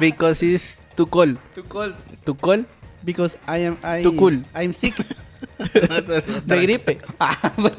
[0.00, 1.36] because it's too cold.
[1.54, 1.94] Too cold.
[2.24, 2.64] Too cold.
[3.04, 4.38] Because I am I, Too cool.
[4.54, 4.94] I'm sick
[6.46, 6.98] de gripe.
[7.18, 7.74] Ah, pues.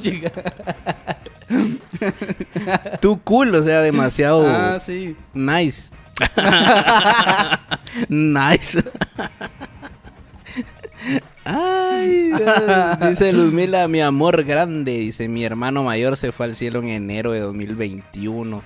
[3.02, 5.16] Too cool, o sea, demasiado Ah, sí.
[5.34, 5.92] nice.
[8.10, 8.84] nice.
[11.46, 12.32] Ay,
[13.10, 14.94] dice Luzmila, mi amor grande.
[15.00, 18.64] Dice, mi hermano mayor se fue al cielo en enero de 2021.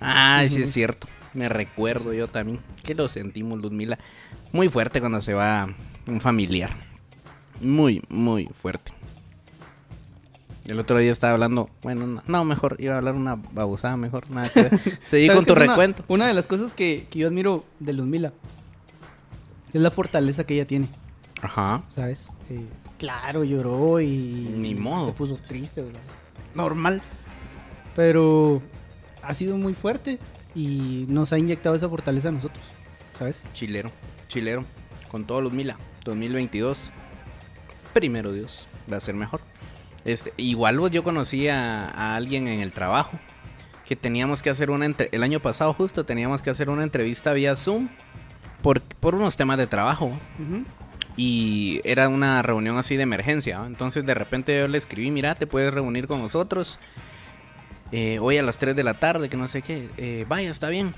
[0.00, 1.06] Ay, sí es cierto.
[1.34, 2.60] Me recuerdo yo también.
[2.82, 3.98] Que lo sentimos, Luzmila.
[4.52, 5.68] Muy fuerte cuando se va
[6.06, 6.70] un familiar.
[7.62, 8.92] Muy, muy fuerte.
[10.66, 14.30] El otro día estaba hablando, bueno, no, no, mejor iba a hablar una babosada, mejor
[14.30, 14.80] nada que ver.
[15.02, 16.04] Seguí ¿Sabes con tu una- recuento.
[16.08, 18.32] Una, de las cosas que, que yo admiro de Luzmila
[19.72, 20.88] es la fortaleza que ella tiene,
[21.40, 21.82] Ajá.
[21.90, 22.28] ¿sabes?
[22.48, 22.64] Eh,
[22.98, 24.08] claro, lloró y.
[24.56, 25.06] Ni modo.
[25.06, 26.00] Se puso triste, ¿verdad?
[26.54, 27.02] Normal.
[27.96, 28.62] Pero
[29.22, 30.18] ha sido muy fuerte
[30.54, 32.64] y nos ha inyectado esa fortaleza a nosotros,
[33.18, 33.42] ¿sabes?
[33.52, 33.90] Chilero,
[34.28, 34.64] chilero.
[35.10, 35.76] Con todos los Mila.
[36.04, 36.90] 2022.
[37.92, 38.66] Primero Dios.
[38.90, 39.40] Va a ser mejor.
[40.04, 43.18] Este, igual yo conocí a, a alguien en el trabajo.
[43.86, 47.32] Que teníamos que hacer una entre- El año pasado justo teníamos que hacer una entrevista
[47.32, 47.88] vía Zoom.
[48.62, 50.12] Por, por unos temas de trabajo.
[51.16, 53.58] Y era una reunión así de emergencia.
[53.58, 53.66] ¿no?
[53.66, 56.78] Entonces de repente yo le escribí, mira, te puedes reunir con nosotros.
[57.90, 59.88] eh, hoy a las 3 de la tarde, que no sé qué.
[59.98, 60.94] eh, vaya, está bien.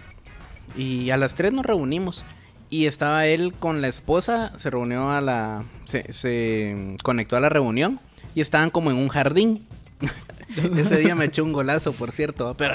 [0.76, 2.24] Y a las 3 nos reunimos.
[2.70, 5.64] Y estaba él con la esposa, se reunió a la...
[5.85, 8.00] Se, se conectó a la reunión.
[8.35, 9.66] Y estaban como en un jardín.
[10.77, 12.55] Ese día me echó un golazo, por cierto.
[12.57, 12.74] Pero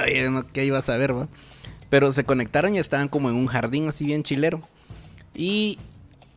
[0.54, 1.28] ¿qué iba a saber, va?
[1.90, 4.62] Pero se conectaron y estaban como en un jardín así bien chilero.
[5.36, 5.78] Y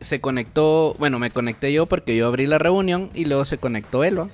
[0.01, 4.03] se conectó, bueno, me conecté yo porque yo abrí la reunión y luego se conectó
[4.03, 4.29] él, ¿va?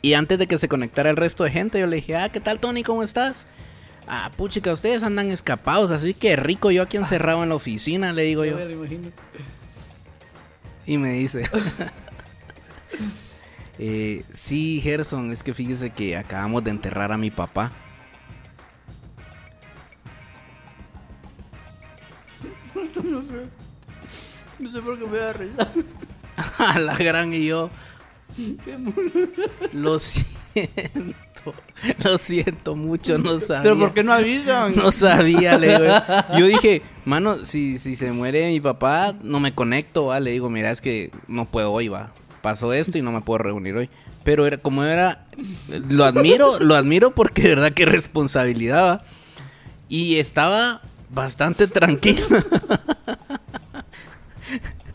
[0.00, 2.40] Y antes de que se conectara el resto de gente, yo le dije, ah, ¿qué
[2.40, 2.82] tal Tony?
[2.82, 3.46] ¿Cómo estás?
[4.10, 8.22] Ah, puchica, ustedes andan escapados, así que rico yo aquí encerrado en la oficina, le
[8.22, 8.56] digo yo.
[8.56, 9.10] me lo imagino.
[10.86, 11.42] Y me dice,
[13.78, 17.70] eh, sí, Gerson, es que fíjese que acabamos de enterrar a mi papá.
[23.04, 23.46] No sé.
[24.58, 25.68] No sé por qué me risa.
[26.58, 27.70] A la gran y yo,
[29.72, 31.14] lo siento,
[32.04, 33.62] lo siento mucho, no sabía.
[33.62, 34.74] Pero ¿por qué no avisan?
[34.74, 35.94] No sabía, le digo.
[36.38, 40.20] Yo dije, mano, si, si se muere mi papá, no me conecto, va.
[40.20, 42.12] Le digo, mira, es que no puedo hoy, va.
[42.42, 43.90] Pasó esto y no me puedo reunir hoy.
[44.24, 45.26] Pero era como era,
[45.88, 49.04] lo admiro, lo admiro porque de verdad que responsabilidad, va.
[49.88, 52.26] Y estaba bastante tranquilo.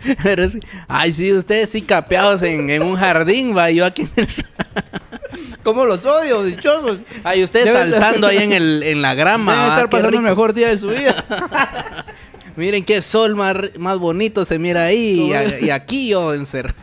[0.24, 0.48] Pero
[0.88, 3.72] ay, sí, ustedes sí capeados en, en un jardín, va.
[3.72, 4.28] Yo aquí en el
[5.64, 7.00] ¿Cómo los odio, dichosos?
[7.24, 9.54] Ay, ustedes Deben saltando ahí en, el, en la grama.
[9.54, 11.24] Deben estar pasando el mejor día de su vida.
[12.56, 15.30] Miren qué sol más, más bonito se mira ahí.
[15.30, 16.76] Y, a- y aquí yo encerrado.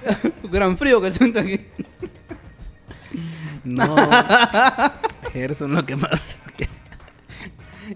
[0.44, 1.60] Gran frío que siento aquí.
[3.62, 3.94] No.
[5.32, 6.20] Gerson, lo que más.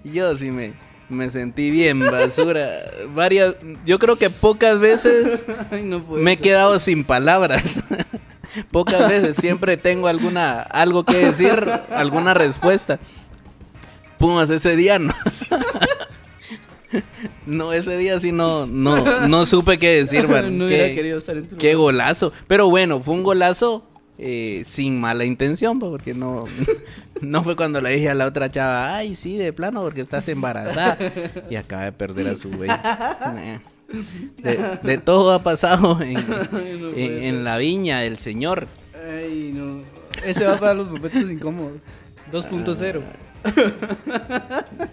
[0.04, 0.74] Yo sí me,
[1.08, 2.68] me sentí bien basura.
[3.14, 3.54] Varias.
[3.84, 6.42] Yo creo que pocas veces Ay, no puede me he ser.
[6.42, 7.62] quedado sin palabras.
[8.70, 13.00] Pocas veces siempre tengo alguna algo que decir, alguna respuesta.
[14.18, 15.12] Pumas, ese día no.
[17.46, 20.56] No, ese día sí no, no, no supe qué decir, man.
[20.56, 21.94] No Qué- hubiera querido estar en tu Qué lugar.
[21.96, 22.32] golazo.
[22.46, 26.44] Pero bueno, fue un golazo eh, sin mala intención, pues, porque no,
[27.20, 30.29] no fue cuando le dije a la otra chava, ay, sí, de plano, porque estás
[30.29, 30.96] embarazada.
[31.50, 32.70] Y acaba de perder a su güey.
[33.37, 33.61] Eh.
[34.38, 36.16] De, de todo ha pasado en,
[36.53, 38.66] Ay, no en- puede en la viña del Señor.
[38.94, 39.83] Ay, no.
[40.24, 41.81] Ese va para los momentos incómodos.
[42.33, 43.03] 2.0.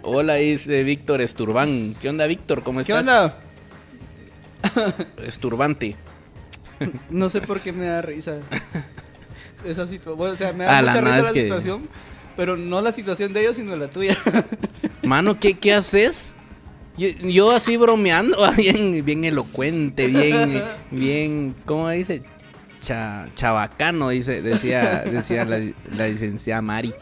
[0.02, 1.96] Hola, dice Víctor Esturbán.
[2.02, 2.64] ¿Qué onda, Víctor?
[2.64, 3.08] ¿Cómo ¿Qué estás?
[3.08, 3.38] onda?
[5.26, 5.96] Esturbante.
[7.10, 8.36] No sé por qué me da risa.
[9.66, 10.18] Esa situación.
[10.18, 11.88] Bueno, o sea, me da la mucha nada risa la que- situación.
[12.38, 14.18] Pero no la situación de ellos, sino la tuya.
[15.04, 16.36] Mano, ¿qué, qué haces?
[16.98, 22.24] Yo, yo así bromeando, bien, bien elocuente, bien, bien, ¿cómo dice?
[22.80, 25.60] Cha- chabacano, dice, decía, decía la,
[25.96, 26.94] la licenciada Mari.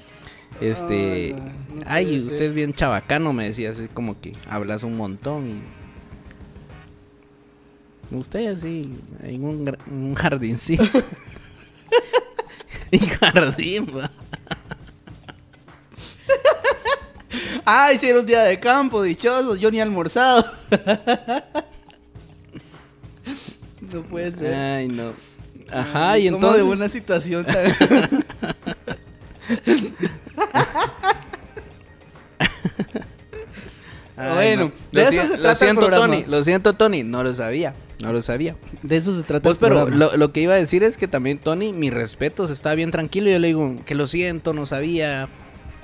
[0.59, 4.33] Este, Ay, no, no ay, puede usted es bien chabacano, me decía, así como que
[4.49, 5.47] hablas un montón
[8.11, 8.15] y...
[8.15, 8.89] Usted así,
[9.23, 10.83] en un, un jardincito.
[12.91, 13.87] y jardín.
[17.65, 19.59] Ay, si era un día de campo, dichosos.
[19.59, 20.43] Yo ni he almorzado.
[23.93, 24.55] no puede ser.
[24.55, 25.11] Ay, no.
[25.71, 26.57] Ajá, y ¿Cómo entonces...
[26.57, 27.45] de buena situación
[34.19, 34.71] Ay, Bueno, no.
[34.91, 36.05] de lo, eso si- se lo trata el siento, programa.
[36.07, 36.25] Tony.
[36.27, 37.03] Lo siento, Tony.
[37.03, 37.73] No lo sabía.
[38.03, 38.55] No lo sabía.
[38.83, 41.07] De eso se trata Pues, el pero lo, lo que iba a decir es que
[41.07, 43.29] también, Tony, mis respetos, está bien tranquilo.
[43.29, 45.29] Yo le digo que lo siento, no sabía.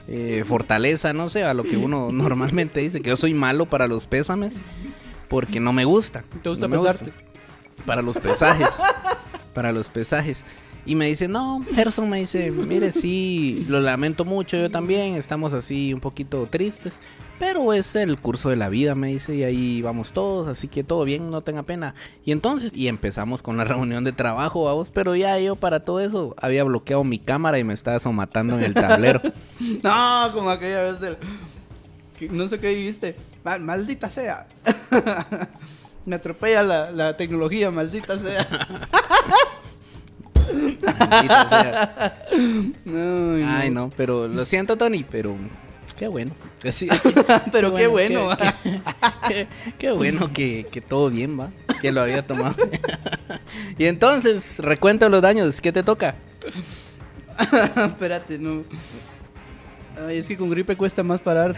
[0.07, 3.01] eh, fortaleza, no sé, a lo que uno normalmente dice.
[3.01, 4.61] Que yo soy malo para los pésames
[5.29, 6.23] porque no me gusta.
[6.43, 7.11] ¿Te gusta No pesarte?
[7.85, 8.81] Para los pesajes.
[9.53, 10.43] para los pesajes.
[10.85, 15.53] Y me dice, no, Gerson me dice, mire, sí, lo lamento mucho, yo también, estamos
[15.53, 16.99] así un poquito tristes,
[17.39, 20.83] pero es el curso de la vida, me dice, y ahí vamos todos, así que
[20.83, 21.95] todo bien, no tenga pena.
[22.23, 25.99] Y entonces, y empezamos con la reunión de trabajo, vamos, pero ya yo para todo
[26.01, 29.21] eso había bloqueado mi cámara y me estaba somatando en el tablero.
[29.83, 31.17] No, como aquella vez del...
[32.31, 33.15] No sé qué dijiste.
[33.43, 34.47] Ma- maldita sea.
[36.05, 38.47] Me atropella la, la tecnología, maldita sea.
[40.51, 42.15] Maldita sea.
[42.85, 45.35] No, Ay, no, pero lo siento, Tony, pero
[45.97, 46.31] qué bueno.
[46.71, 46.87] Sí.
[47.51, 48.29] Pero qué bueno.
[48.37, 48.79] Qué,
[49.27, 51.49] qué- qué bueno que, que todo bien, va.
[51.79, 52.55] Que lo había tomado.
[53.77, 55.61] y entonces, recuento los daños.
[55.61, 56.15] ¿Qué te toca?
[57.75, 58.63] Espérate, no.
[60.07, 61.55] Ay, es que con gripe cuesta más parar.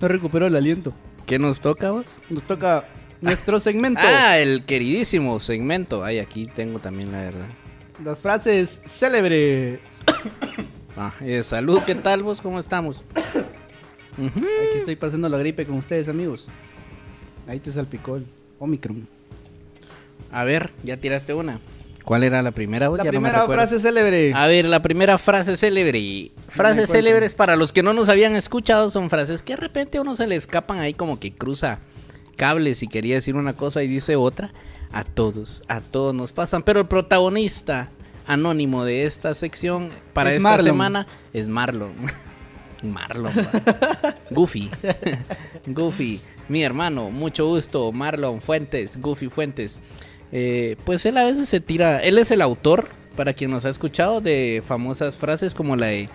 [0.00, 0.92] no recupero el aliento.
[1.26, 2.16] ¿Qué nos toca, vos?
[2.28, 2.84] Nos toca
[3.20, 4.00] nuestro segmento.
[4.04, 6.04] Ah, el queridísimo segmento.
[6.04, 7.46] Ay, aquí tengo también la verdad.
[8.04, 9.80] Las frases célebres.
[11.00, 12.40] Ah, eh, salud, ¿qué tal vos?
[12.40, 13.04] ¿Cómo estamos?
[14.18, 16.48] Aquí estoy pasando la gripe con ustedes, amigos.
[17.46, 18.26] Ahí te salpicó el
[18.58, 19.06] Omicron.
[20.32, 21.60] A ver, ya tiraste una.
[22.04, 22.88] ¿Cuál era la primera?
[22.88, 24.32] La Ya no me primera frase célebre.
[24.34, 26.32] A ver, la primera frase célebre.
[26.48, 30.00] Frases célebres para los que no nos habían escuchado son frases que de repente a
[30.00, 31.78] uno se le escapan ahí como que cruza
[32.38, 34.50] cables y quería decir una cosa y dice otra.
[34.90, 36.62] A todos, a todos nos pasan.
[36.62, 37.90] Pero el protagonista,
[38.26, 40.66] anónimo de esta sección para Es esta Marlon.
[40.66, 41.92] semana es Marlon.
[42.82, 43.32] Marlon.
[44.30, 44.70] Goofy.
[45.66, 46.20] Goofy.
[46.48, 47.92] Mi hermano, mucho gusto.
[47.92, 49.78] Marlon Fuentes, Goofy Fuentes.
[50.32, 52.00] Eh, pues él a veces se tira.
[52.02, 56.08] Él es el autor, para quien nos ha escuchado, de famosas frases como la de.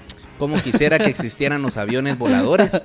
[0.44, 2.82] Como quisiera que existieran los aviones voladores.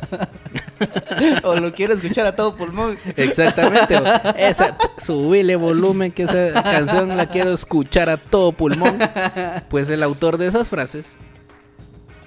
[1.42, 2.96] o lo quiero escuchar a todo pulmón.
[3.16, 3.96] Exactamente.
[4.38, 8.96] Esa, subile volumen que esa canción la quiero escuchar a todo pulmón.
[9.70, 11.18] Pues el autor de esas frases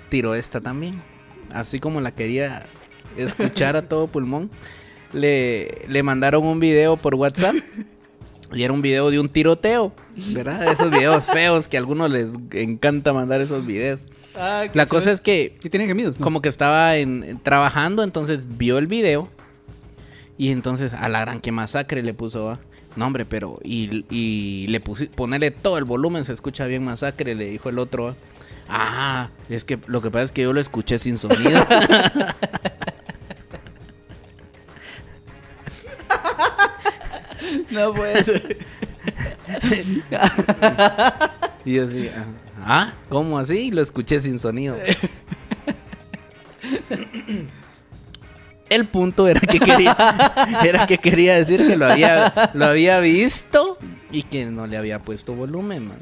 [0.09, 1.01] tiró esta también.
[1.53, 2.65] Así como la quería
[3.15, 4.49] escuchar a todo pulmón.
[5.13, 7.55] Le, le mandaron un video por WhatsApp.
[8.53, 9.93] Y era un video de un tiroteo.
[10.33, 10.69] ¿Verdad?
[10.69, 14.01] Esos videos feos que a algunos les encanta mandar esos videos.
[14.35, 16.19] Ah, La cosa es que que tiene gemidos.
[16.19, 16.23] ¿no?
[16.23, 19.29] como que estaba en, en- trabajando, entonces vio el video.
[20.37, 22.59] Y entonces a la gran que masacre le puso, ¿va?
[22.95, 27.35] no hombre, pero y, y le puse, ponerle todo el volumen, se escucha bien masacre,
[27.35, 28.05] le dijo el otro.
[28.07, 28.15] ¿va?
[28.67, 31.65] Ah, es que lo que pasa es que yo lo escuché sin sonido.
[37.69, 38.57] No puede ser.
[41.65, 42.09] y yo así,
[42.63, 43.71] ah, ¿cómo así?
[43.71, 44.77] Lo escuché sin sonido.
[48.69, 49.95] El punto era que quería,
[50.63, 53.77] era que quería decir que lo había, lo había visto
[54.11, 55.99] y que no le había puesto volumen, man.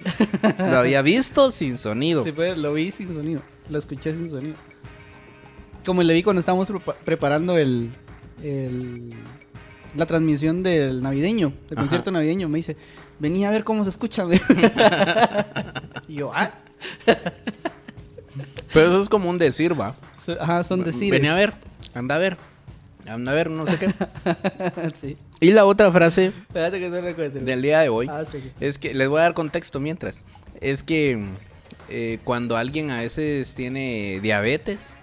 [0.59, 2.23] Lo había visto sin sonido.
[2.23, 3.41] Sí, pues, lo vi sin sonido.
[3.69, 4.55] Lo escuché sin sonido.
[5.83, 7.89] Como le vi cuando estábamos prepa- preparando el,
[8.43, 9.15] el-
[9.95, 11.81] la transmisión del navideño, del Ajá.
[11.81, 12.75] concierto navideño, me dice,
[13.19, 14.23] vení a ver cómo se escucha.
[14.23, 14.39] güey".
[16.07, 16.51] y yo, ah,
[18.73, 19.95] Pero eso es como un decir, va.
[20.39, 21.11] ajá, son decir.
[21.11, 21.53] Venía a ver,
[21.93, 22.37] anda a ver,
[23.07, 23.89] anda a ver, no sé qué.
[25.01, 25.17] sí.
[25.39, 27.39] Y la otra frase Espérate que no recuerde.
[27.39, 28.65] del día de hoy Ah, sí, está.
[28.65, 30.21] es que les voy a dar contexto mientras.
[30.61, 31.23] Es que
[31.89, 34.95] eh, cuando alguien a veces tiene diabetes,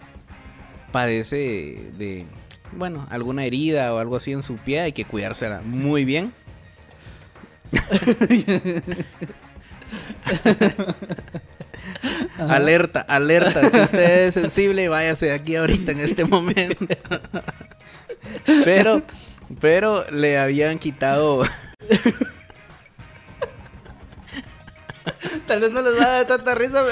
[0.92, 2.26] padece de,
[2.76, 6.32] bueno, alguna herida o algo así en su pie, hay que cuidársela muy bien.
[12.38, 13.70] alerta, alerta.
[13.70, 16.86] Si usted es sensible, váyase de aquí ahorita en este momento.
[18.64, 19.02] pero,
[19.60, 21.44] pero le habían quitado
[25.46, 26.84] Tal vez no les va a dar tanta risa,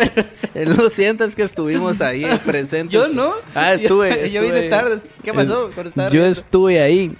[0.54, 2.92] pero Lo siento, es que estuvimos ahí presentes.
[2.92, 3.32] yo no.
[3.54, 4.30] Ah, estuve.
[4.32, 5.00] Yo, vine estuve- tarde.
[5.22, 5.68] ¿Qué pasó?
[5.70, 6.40] Estaba Yo riendo?
[6.40, 7.16] estuve ahí.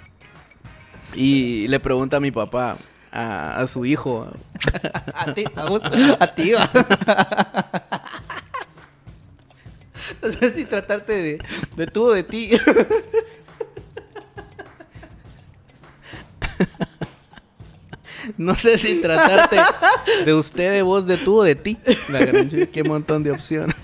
[1.13, 2.77] Y le pregunta a mi papá,
[3.11, 4.27] a, a su hijo.
[5.13, 5.81] A ti, a vos,
[6.19, 6.51] a ti.
[10.21, 11.39] No sé si tratarte de,
[11.75, 12.51] de tú o de ti.
[18.37, 19.57] No sé si tratarte
[20.25, 21.77] de usted, de vos, de tú o de ti.
[22.09, 23.75] La gran qué montón de opciones.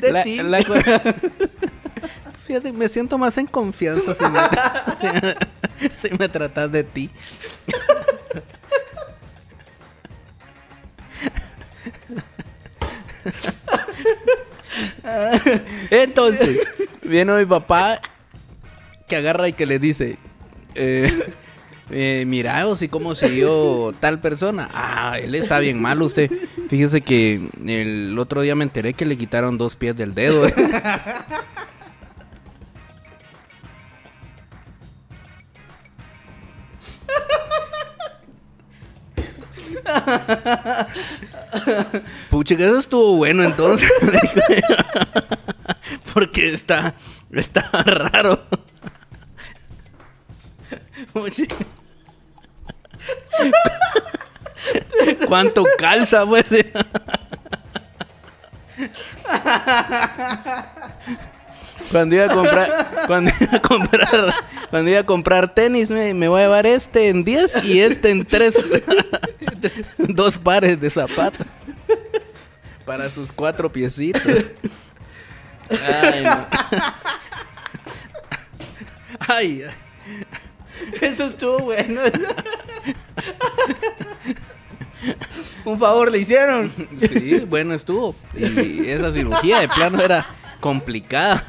[0.00, 0.36] De La- ti.
[0.42, 0.60] la
[2.46, 4.40] Fíjate, me siento más en confianza si me,
[6.10, 7.10] si me tratas de ti.
[15.90, 16.58] Entonces,
[17.02, 18.00] viene mi papá
[19.08, 20.18] que agarra y que le dice,
[20.74, 21.10] eh,
[21.90, 24.68] eh, mira, o si cómo siguió tal persona.
[24.72, 26.30] Ah, él está bien mal usted.
[26.68, 30.46] Fíjese que el otro día me enteré que le quitaron dos pies del dedo.
[30.46, 30.54] eh.
[42.30, 43.90] Pucha, que eso estuvo bueno entonces.
[46.14, 46.94] Porque está,
[47.32, 48.44] está raro.
[51.12, 51.44] Pucha.
[55.28, 56.44] ¿Cuánto calza, pues?
[61.90, 64.34] Cuando iba a comprar, cuando iba a comprar,
[64.70, 68.10] cuando iba a comprar tenis, me, me voy a llevar este en 10 y este
[68.10, 68.54] en 3.
[69.98, 71.46] Dos pares de zapatos.
[72.84, 74.22] Para sus cuatro piecitos.
[75.84, 76.46] Ay, no.
[79.28, 79.64] Ay.
[81.00, 82.00] Eso estuvo bueno.
[85.64, 86.72] Un favor le hicieron.
[87.00, 88.14] Sí, bueno estuvo.
[88.36, 90.26] Y esa cirugía de plano era
[90.60, 91.42] complicada.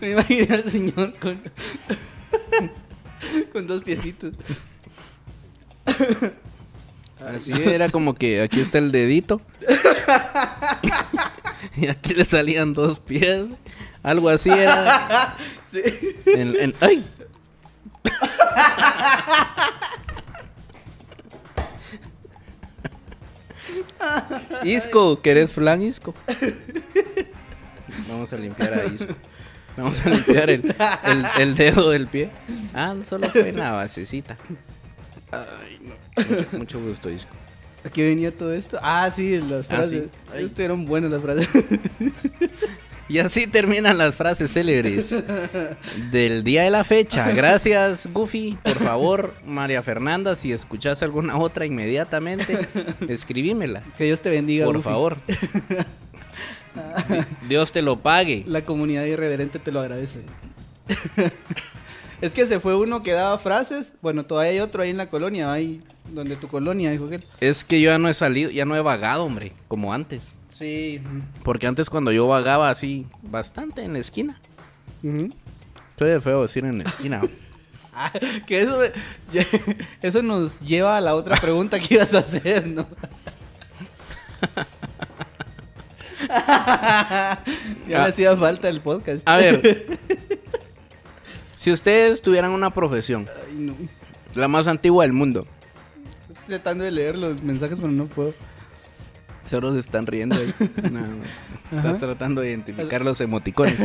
[0.00, 1.40] Me imaginé al señor con,
[3.52, 4.32] con dos piecitos.
[7.34, 9.40] Así era como que aquí está el dedito.
[11.76, 13.44] y aquí le salían dos pies.
[14.02, 15.36] Algo así era.
[15.70, 15.80] Sí.
[16.26, 17.04] En- en- ¡Ay!
[24.64, 26.14] Isco, ¿querés flan, Isco?
[28.08, 29.14] Vamos a limpiar a Isco.
[29.76, 30.74] Vamos a limpiar el,
[31.04, 32.30] el- el dedo del pie.
[32.74, 34.36] Ah, solo fue una basecita.
[35.32, 35.94] Ay, no.
[36.28, 37.30] Mucho, mucho gusto, Isco.
[37.84, 38.78] ¿A qué venía todo esto?
[38.82, 40.04] Ah, sí, las Ah, frases.
[40.04, 40.10] sí.
[40.34, 40.44] Ay.
[40.46, 41.48] Estuvieron buenas las frases.
[43.10, 45.20] Y así terminan las frases célebres
[46.12, 47.32] del día de la fecha.
[47.32, 48.56] Gracias, Goofy.
[48.62, 52.68] Por favor, María Fernanda, si escuchas alguna otra inmediatamente,
[53.08, 53.82] escribímela.
[53.98, 54.64] que Dios te bendiga.
[54.64, 54.88] Por Goofy.
[54.88, 55.16] favor.
[57.48, 58.44] Dios te lo pague.
[58.46, 60.20] La comunidad irreverente te lo agradece.
[62.20, 63.92] es que se fue uno que daba frases.
[64.02, 65.82] Bueno, todavía hay otro ahí en la colonia, ahí
[66.12, 67.24] donde tu colonia, dijo aquel.
[67.40, 70.34] Es que yo ya no he salido, ya no he vagado, hombre, como antes.
[70.60, 71.00] Sí.
[71.42, 74.38] Porque antes cuando yo vagaba así, bastante en la esquina.
[75.02, 75.30] Ujú.
[75.90, 77.22] Estoy de feo decir en la esquina.
[77.92, 78.12] Ah,
[78.46, 78.62] que
[80.02, 82.86] eso, nos lleva a la otra pregunta que ibas a hacer, ¿no?
[86.28, 86.38] ya
[87.28, 87.42] Ah.
[87.88, 89.22] le hacía falta el podcast.
[89.28, 89.60] A ver,
[91.58, 93.74] si ustedes tuvieran una profesión, Ay, no.
[94.34, 95.46] la más antigua del mundo,
[96.28, 98.32] Estoy tratando de leer los mensajes, pero no puedo.
[99.50, 100.54] Solo se están riendo ahí.
[100.92, 101.76] No.
[101.76, 103.76] Estás tratando de identificar los emoticones.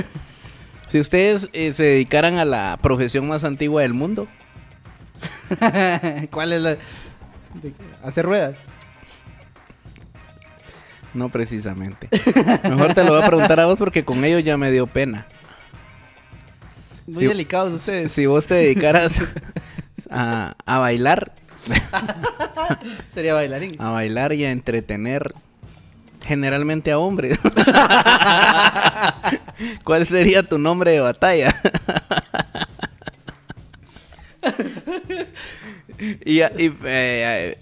[0.88, 4.28] Si ustedes eh, se dedicaran a la profesión más antigua del mundo,
[6.32, 6.78] ¿Cuál es la?
[8.03, 8.55] hacer ruedas.
[11.13, 12.09] no precisamente.
[12.63, 15.26] Mejor te lo voy a preguntar a vos porque con ellos ya me dio pena.
[17.07, 18.11] Muy delicados ustedes.
[18.11, 19.13] Si vos te dedicaras
[20.09, 21.34] a, a bailar,
[23.13, 23.82] Sería bailarín.
[23.82, 25.34] a bailar y a entretener
[26.26, 27.39] generalmente a hombres,
[29.84, 31.53] ¿cuál sería tu nombre de batalla?
[36.26, 37.57] y eh,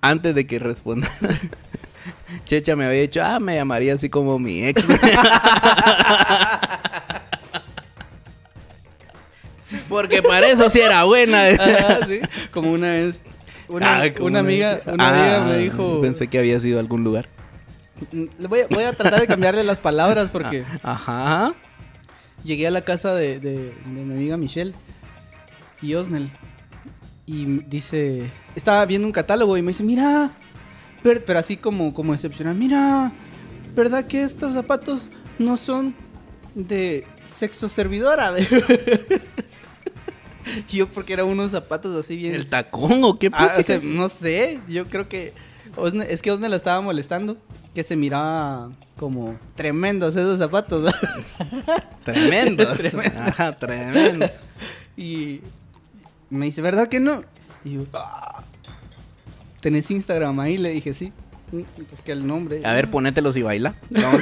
[0.00, 1.08] antes de que responda,
[2.46, 4.84] Checha me había dicho, ah, me llamaría así como mi ex.
[9.88, 11.44] Porque para eso sí era buena.
[11.46, 12.20] Ajá, sí.
[12.52, 13.22] Como una vez.
[13.68, 16.00] Una, Ah, como una amiga, una amiga Ah, me dijo.
[16.00, 17.26] Pensé que había sido algún lugar.
[18.12, 21.54] "Mm, Voy a, voy a tratar de cambiarle las palabras porque Ajá.
[22.44, 24.74] llegué a la casa de, de- de mi amiga Michelle
[25.82, 26.30] y Osnel.
[27.26, 28.30] Y dice.
[28.56, 30.30] Estaba viendo un catálogo y me dice: Mira.
[31.02, 32.54] Pero, pero así como, como excepcional.
[32.56, 33.12] Mira.
[33.74, 35.94] ¿Verdad que estos zapatos no son
[36.56, 38.34] de sexo servidora?
[40.68, 42.34] Yo porque eran unos zapatos así bien...
[42.34, 43.66] ¿El tacón o qué Ah, o puchicas?
[43.66, 45.32] sea, no sé, yo creo que
[45.76, 47.36] Osne- es que Osne la estaba molestando,
[47.74, 50.92] que se miraba como tremendos esos zapatos.
[52.04, 52.66] Tremendo.
[52.76, 53.20] Tremendo.
[53.20, 54.26] Ajá, tremendo.
[54.96, 55.40] y
[56.30, 57.22] me dice, ¿verdad que no?
[57.64, 58.42] Y yo, "Ah,
[59.60, 60.56] ¿tenés Instagram ahí?
[60.58, 61.12] Le dije, sí.
[61.52, 62.62] "Mm, Pues que el nombre.
[62.64, 63.74] A ver, ponételos y baila.
[63.90, 64.20] Vamos.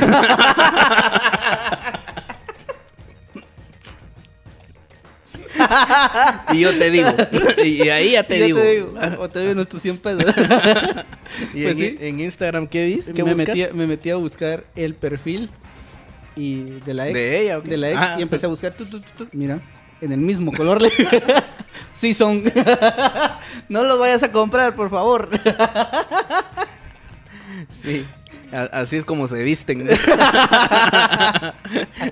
[6.52, 7.08] y yo te digo.
[7.64, 8.60] Y ahí ya te digo.
[8.60, 10.24] te digo, o te doy tus 100 pesos.
[11.54, 11.96] ¿Y Pues en, sí.
[12.00, 13.12] en Instagram qué viste?
[13.12, 15.50] ¿Qué me, metí, me metí a buscar el perfil
[16.36, 17.14] y de la ex.
[17.14, 17.70] ¿De ella o qué?
[17.70, 17.98] De la ex.
[18.00, 18.16] Ah.
[18.18, 18.74] Y empecé a buscar.
[18.74, 19.60] tu, tu, tu, tu, mira,
[20.00, 20.80] en el mismo color.
[21.92, 22.42] sí son.
[23.68, 25.28] no los vayas a comprar, por favor.
[27.68, 28.06] Sí.
[28.52, 29.88] Así es como se visten.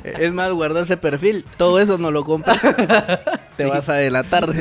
[0.04, 1.44] es más, guarda ese perfil.
[1.56, 2.60] Todo eso no lo compras.
[3.56, 4.52] Te vas a delatar.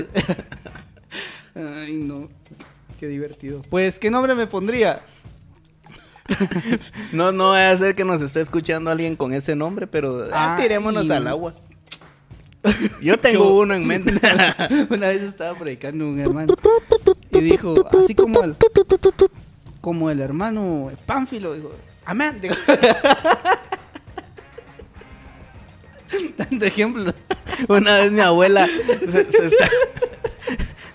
[1.56, 2.30] Ay, no.
[3.00, 3.62] Qué divertido.
[3.70, 5.02] Pues, ¿qué nombre me pondría?
[7.12, 10.58] No, no va a ser que nos esté escuchando alguien con ese nombre, pero ah,
[10.60, 11.54] tirémonos al agua.
[13.02, 14.14] Yo tengo uno en mente.
[14.90, 16.56] Una vez estaba predicando un hermano
[17.32, 18.56] y dijo, así como el,
[19.86, 21.72] como el hermano Pánfilo, dijo,
[22.06, 22.40] amén.
[22.42, 22.56] Digo,
[26.38, 27.14] Tanto ejemplo.
[27.68, 29.70] Una vez mi abuela se, se está...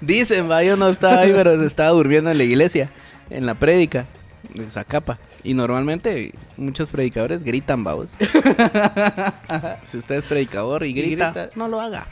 [0.00, 2.90] Dicen, va, yo no estaba ahí, pero se estaba durmiendo en la iglesia,
[3.30, 4.06] en la prédica
[4.54, 5.20] de Zacapa.
[5.44, 8.10] Y normalmente muchos predicadores gritan, vamos.
[9.84, 11.50] si usted es predicador y grita, grita.
[11.54, 12.08] no lo haga.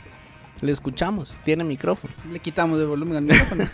[0.60, 2.12] Le escuchamos, tiene micrófono.
[2.32, 3.68] Le quitamos el volumen al micrófono.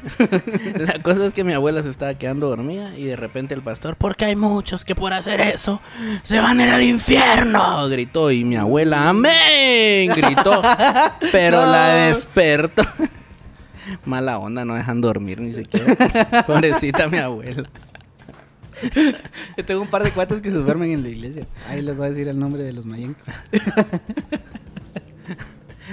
[0.87, 3.97] La cosa es que mi abuela se estaba quedando dormida y de repente el pastor,
[3.97, 5.81] porque hay muchos que por hacer eso
[6.23, 10.61] se van a ir al infierno, gritó y mi abuela, amén, gritó,
[11.33, 11.73] pero No.
[11.73, 12.83] la despertó.
[14.05, 16.45] Mala onda, no dejan dormir ni siquiera.
[16.47, 17.69] Pobrecita mi abuela.
[19.57, 21.47] Yo tengo un par de cuates que se duermen en la iglesia.
[21.69, 23.15] Ahí les voy a decir el nombre de los mayen.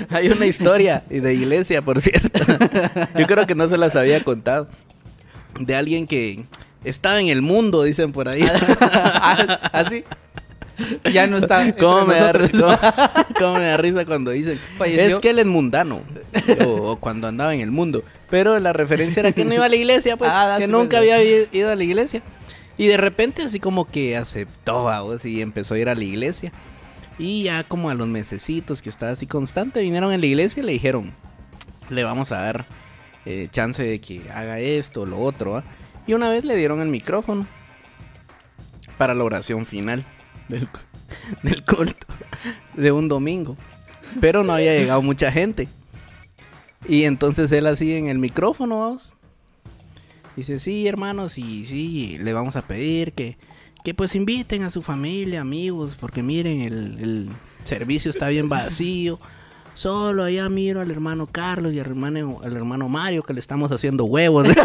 [0.10, 2.40] Hay una historia de iglesia, por cierto.
[3.18, 4.68] Yo creo que no se las había contado.
[5.60, 6.44] De alguien que
[6.84, 8.42] Estaba en el mundo, dicen por ahí.
[9.72, 10.04] Así.
[11.14, 11.72] Ya no está.
[11.76, 12.80] ¿Cómo me, da, cómo-
[13.38, 14.60] cómo me da risa cuando dicen?
[14.80, 15.04] Falleció.
[15.16, 16.02] Es que él es mundano.
[16.66, 18.04] o, o cuando andaba en el mundo.
[18.32, 20.32] Pero la referencia era que no iba a la iglesia, pues.
[20.34, 21.12] Ah, que nunca pues.
[21.12, 21.22] había
[21.52, 22.24] ido a la iglesia.
[22.78, 26.52] Y de repente así como que aceptó, vamos, y empezó a ir a la iglesia.
[27.22, 30.66] Y ya como a los mesecitos que estaba así constante, vinieron a la iglesia y
[30.66, 31.14] le dijeron,
[31.92, 32.66] le vamos a dar
[33.28, 35.52] eh, chance de que haga esto, lo otro.
[35.52, 35.64] ¿va?".
[36.08, 37.46] Y una vez le dieron el micrófono
[38.98, 40.04] para la oración final
[40.48, 40.68] del,
[41.44, 42.08] del culto
[42.74, 43.56] de un domingo.
[44.20, 45.68] Pero no había llegado mucha gente.
[46.88, 49.14] Y entonces él así en el micrófono, vamos.
[50.36, 53.38] Dice, sí, hermanos, y sí, le vamos a pedir que,
[53.84, 57.30] que pues inviten a su familia, amigos, porque miren, el,
[57.64, 59.20] servicio está bien vacío.
[59.76, 63.72] Solo allá miro al hermano Carlos y al hermano, al hermano Mario que le estamos
[63.72, 64.48] haciendo huevos.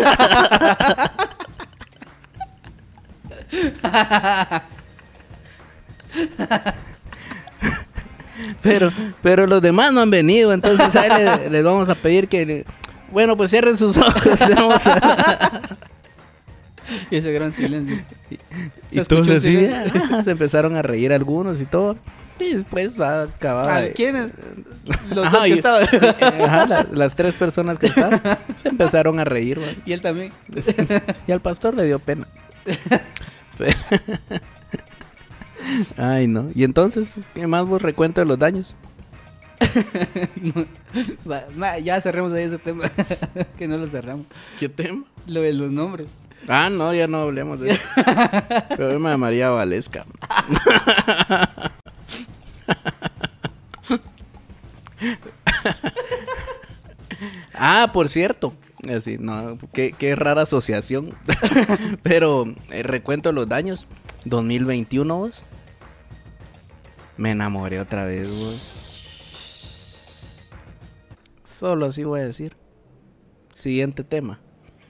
[8.63, 8.91] pero,
[9.23, 12.65] pero los demás no han venido, entonces a él le- les vamos a pedir que...
[13.11, 14.23] Bueno, pues cierren sus ojos.
[14.57, 15.61] vamos a-
[17.11, 17.99] Y ese gran silencio.
[18.91, 20.03] Y todos el así, silencio.
[20.13, 21.97] ah, se empezaron a reír algunos y todo.
[22.39, 24.31] Y después va Ah, de- ¿Quiénes?
[25.15, 25.83] Los Ajá, dos que y- estaban.
[26.45, 28.21] Ajá, la- las tres personas que estaban
[28.61, 29.59] se empezaron a reír.
[29.87, 30.33] y él también.
[31.27, 32.27] Y al pastor le dio pena.
[35.97, 36.51] Ay, no.
[36.55, 38.77] Y entonces, ¿qué más vos recuento de los daños?
[41.59, 42.85] Va, ya cerremos ahí ese tema.
[43.59, 44.27] que no lo cerramos.
[44.61, 45.05] ¿Qué tema?
[45.27, 46.09] Lo de los nombres.
[46.49, 47.83] Ah, no, ya no hablemos de eso.
[48.69, 50.07] Pero yo me llamaría Valesca.
[57.55, 58.55] ah, por cierto.
[58.89, 61.15] Así, no, qué, qué rara asociación.
[62.03, 63.87] Pero eh, recuento los daños.
[64.25, 65.45] 2021, vos.
[67.17, 68.83] Me enamoré otra vez, vos.
[71.45, 72.57] Solo así voy a decir.
[73.53, 74.41] Siguiente tema.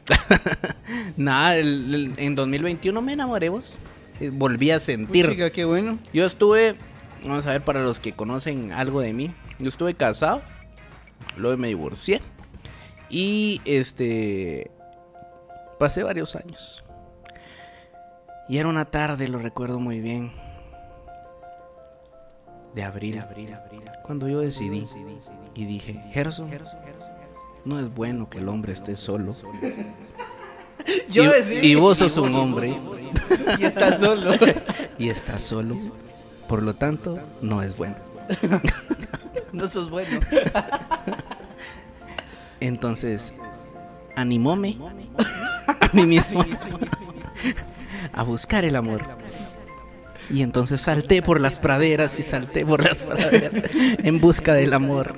[1.16, 3.76] Nada, el- el- en 2021 me enamoré vos.
[4.20, 5.28] Eh, Volví a sentir.
[5.28, 5.98] Chica, qué bueno.
[6.12, 6.76] Yo estuve,
[7.22, 9.34] vamos a ver para los que conocen algo de mí.
[9.58, 10.42] Yo estuve casado,
[11.36, 12.20] luego me divorcié.
[13.10, 14.70] Y este
[15.78, 16.82] pasé varios años.
[18.48, 20.30] Y era una tarde, lo recuerdo muy bien.
[22.74, 23.22] De abril,
[24.04, 24.84] cuando yo decidí
[25.54, 26.50] y dije, Gerson,
[27.66, 29.34] no es bueno que el hombre esté solo.
[31.08, 32.78] Yo y, y vos sos un hombre
[33.58, 34.30] Y está solo.
[34.98, 35.76] y estás solo.
[36.48, 37.96] Por lo tanto, no es bueno.
[39.52, 40.20] no sos bueno.
[42.60, 43.34] Entonces,
[44.14, 44.78] animóme
[45.80, 46.44] a mí mismo
[48.12, 49.02] a buscar el amor.
[50.30, 55.16] Y entonces salté por las praderas y salté por las praderas en busca del amor.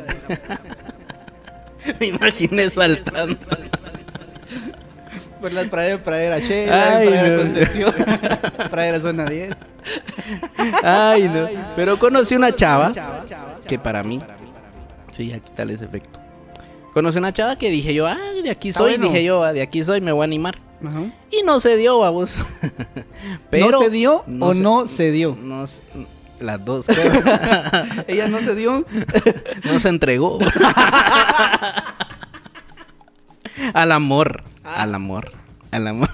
[2.01, 3.37] Me imaginé saltando.
[5.41, 7.43] Por las praderas, pradera Shela, pradera no.
[7.43, 7.95] Concepción,
[8.71, 9.55] pradera Zona 10.
[10.83, 11.49] Ay, no.
[11.77, 12.91] Pero conocí una chava
[13.67, 14.21] que para mí.
[15.13, 16.19] Sí, aquí tal ese efecto.
[16.93, 19.05] Conocí una chava que dije yo, ah, de aquí soy, bueno.
[19.13, 20.57] dije yo, ah, de aquí soy, me voy a animar.
[20.85, 21.03] Ajá.
[21.31, 22.43] Y no se dio, vamos.
[23.53, 25.37] ¿No se dio o se- no se dio?
[25.41, 25.67] No
[26.41, 26.87] las dos.
[28.09, 28.85] Ella no se dio.
[29.65, 30.39] no se entregó.
[33.75, 35.33] al amor, al amor,
[35.71, 36.09] al amor.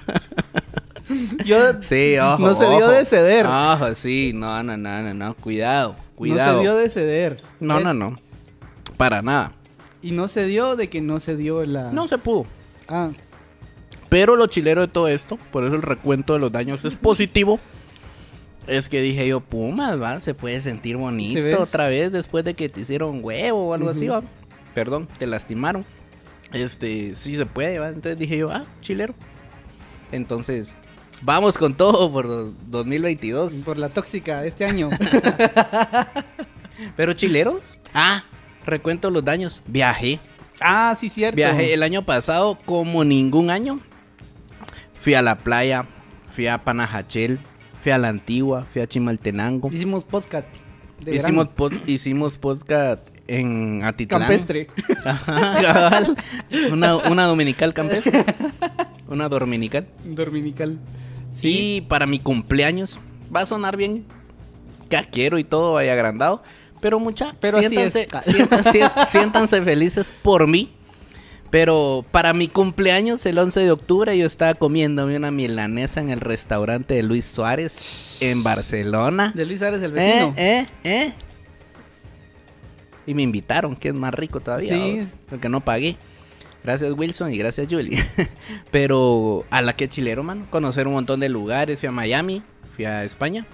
[1.45, 2.39] Yo Sí, ojo.
[2.39, 2.87] No se dio ojo.
[2.89, 3.45] de ceder.
[3.45, 6.55] Ojo, sí, no, no, no, no, no, cuidado, no cuidado.
[6.57, 7.41] se dio de ceder.
[7.59, 8.15] No, no, no.
[8.97, 9.51] Para nada.
[10.01, 11.91] Y no se dio de que no se dio la.
[11.91, 12.45] No se pudo.
[12.87, 13.09] Ah,
[14.09, 17.59] Pero lo chilero de todo esto, por eso el recuento de los daños es positivo.
[18.67, 22.55] Es que dije yo, Pumas, va, se puede sentir ¿Sí bonito otra vez después de
[22.55, 24.23] que te hicieron huevo o algo así, va.
[24.73, 25.85] Perdón, te lastimaron.
[26.51, 27.89] Este, sí se puede, va.
[27.89, 29.13] Entonces dije yo, ah, chilero.
[30.11, 30.75] Entonces,
[31.21, 33.53] vamos con todo por 2022.
[33.65, 34.89] por la tóxica de este año.
[36.97, 38.23] Pero chileros, ah,
[38.65, 39.63] recuento los daños.
[39.67, 40.19] Viajé.
[40.59, 41.35] ah, sí, cierto.
[41.35, 43.79] Viajé el año pasado como ningún año.
[44.99, 45.85] Fui a la playa,
[46.29, 47.39] fui a Panajachel,
[47.85, 49.69] fui a la Antigua, fui a Chimaltenango.
[49.71, 50.47] Hicimos podcast.
[51.01, 54.21] de Hicimos, pod- hicimos podcast en Atitlán.
[54.21, 54.69] campestre.
[55.05, 56.15] Ajá, cabal.
[56.71, 58.25] Una, una dominical campestre.
[59.07, 59.87] Una dominical.
[60.03, 60.79] Dominical.
[61.31, 62.97] Sí, para mi cumpleaños.
[63.33, 64.03] Va a sonar bien
[64.89, 66.41] caquero y todo, vaya agrandado.
[66.81, 68.81] Pero mucha, Pero siéntanse, siéntanse,
[69.11, 70.73] siéntanse felices por mí.
[71.55, 76.19] Pero para mi cumpleaños, el 11 de octubre, yo estaba comiéndome una milanesa en el
[76.19, 79.31] restaurante de Luis Suárez en Barcelona.
[79.33, 80.33] De Luis Suárez, el vecino.
[80.35, 80.65] ¿Eh?
[80.83, 81.05] ¿Eh?
[81.05, 81.13] ¿Eh?
[83.07, 84.73] Y me invitaron, que es más rico todavía.
[84.73, 85.07] Sí.
[85.29, 85.95] Porque no pagué.
[86.61, 88.03] Gracias Wilson y gracias Julie.
[88.69, 90.47] Pero a la que chilero, mano.
[90.49, 91.79] Conocer un montón de lugares.
[91.79, 92.43] Fui a Miami,
[92.75, 93.45] fui a España.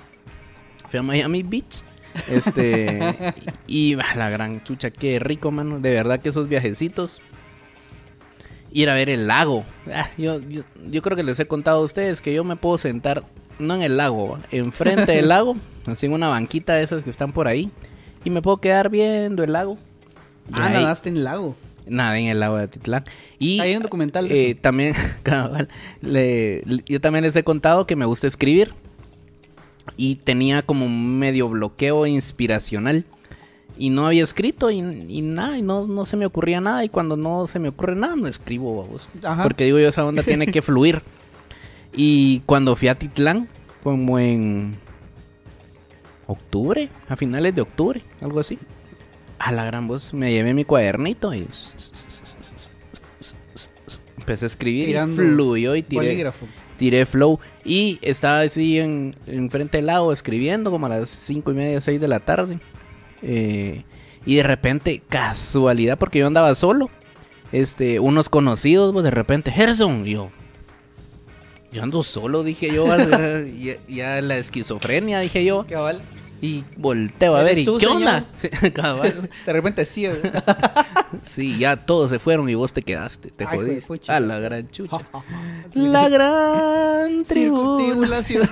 [0.87, 1.83] Fui a Miami Beach.
[2.27, 2.99] Este.
[3.67, 5.79] y a la gran chucha, qué rico, mano.
[5.79, 7.21] De verdad que esos viajecitos.
[8.71, 9.65] Ir a ver el lago.
[9.93, 12.77] Ah, yo, yo, yo creo que les he contado a ustedes que yo me puedo
[12.77, 13.23] sentar,
[13.59, 15.57] no en el lago, enfrente del lago,
[15.87, 17.69] así en una banquita de esas que están por ahí.
[18.23, 19.77] Y me puedo quedar viendo el lago.
[20.53, 21.55] Ah, Ahí- nadaste en el lago.
[21.87, 23.03] Nada en el lago de Atitlán.
[23.39, 24.61] Y Hay un documental de eh, eso.
[24.61, 24.93] también,
[26.01, 28.73] le- yo también les he contado que me gusta escribir.
[29.97, 33.03] Y tenía como un medio bloqueo inspiracional.
[33.81, 36.85] Y no había escrito y, y nada, y no, no se me ocurría nada.
[36.85, 39.09] Y cuando no se me ocurre nada, no escribo, babos.
[39.23, 39.41] Ajá.
[39.41, 41.01] Porque digo yo, esa onda tiene que fluir.
[41.91, 43.49] Y cuando fui a Titlán,
[43.81, 44.75] como en
[46.27, 48.59] octubre, a finales de octubre, algo así.
[49.39, 51.47] A la gran voz, me llevé mi cuadernito y
[54.17, 56.45] empecé a escribir Tirando y fluyó y tiré, Bolígrafo.
[56.77, 57.39] tiré flow.
[57.65, 59.15] Y estaba así en,
[59.49, 62.59] frente del lago escribiendo como a las cinco y media, seis de la tarde.
[63.21, 63.83] Eh,
[64.25, 66.89] y de repente, casualidad, porque yo andaba solo.
[67.51, 70.29] Este, unos conocidos, pues de repente, Gerson, y yo.
[71.71, 72.85] Yo ando solo, dije yo.
[73.59, 75.65] ya, ya la esquizofrenia, dije yo.
[75.67, 76.01] Cabal.
[76.43, 77.97] Y volteo a ver, ¿Eres ¿y tú, qué señor?
[77.97, 78.25] onda?
[78.35, 79.29] Sí, cabal.
[79.45, 80.07] De repente sí.
[81.23, 84.11] Sí, ya todos se fueron y vos te quedaste, te Ay, jodiste.
[84.11, 84.97] A la gran chucha.
[85.75, 88.47] la gran tribulación.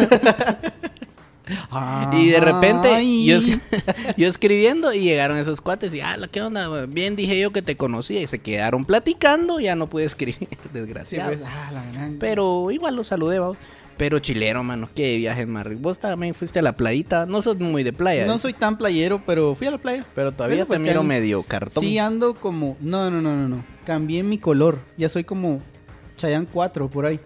[2.14, 3.26] Y de repente Ay.
[3.26, 3.58] yo, es-
[4.18, 6.86] yo escribiendo y llegaron esos cuates y, ah, ¿qué onda?
[6.86, 10.58] Bien dije yo que te conocía y se quedaron platicando, ya no pude escribir, Sí,
[10.74, 11.32] desgraciado.
[11.32, 13.58] pues, ah, la gran- Pero igual los saludé, vamos.
[13.98, 15.66] Pero chilero, mano, qué viajes más.
[15.82, 18.26] Vos también fuiste a la playita, no sos muy de playa.
[18.26, 18.40] No ¿eh?
[18.40, 20.06] soy tan playero, pero fui a la playa.
[20.16, 21.84] Pero todavía fue te este miro medio cartón.
[21.84, 22.78] Sí, ando como.
[22.80, 23.66] No, no, no, no, no.
[23.86, 24.80] Cambié mi color.
[24.98, 25.62] Ya soy como
[26.16, 27.20] Chayanne 4 por ahí.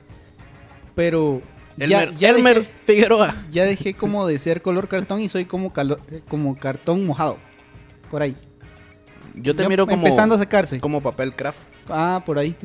[0.96, 1.44] Pero.
[1.78, 3.36] Ya, Elmer, ya, Elmer dejé, Figueroa.
[3.52, 7.38] ya dejé como de ser color cartón y soy como, calo- eh, como cartón mojado.
[8.12, 8.36] Por ahí.
[9.36, 10.80] Yo te Ya miro como, Empezando a secarse.
[10.80, 11.60] como papel craft.
[11.90, 12.56] Ah, por ahí.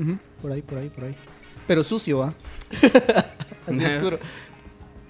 [0.42, 1.14] Por ahí, por ahí, por ahí.
[1.66, 2.34] Pero sucio, ¿ah?
[3.66, 4.18] Así oscuro.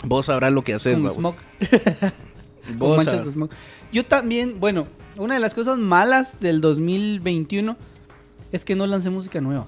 [0.04, 1.38] Vos sabrás lo que haces, Con smoke.
[2.68, 3.54] Con Vos manchas de smoke.
[3.90, 4.86] Yo también, bueno,
[5.16, 7.76] una de las cosas malas del 2021
[8.52, 9.66] es que no lancé música nueva.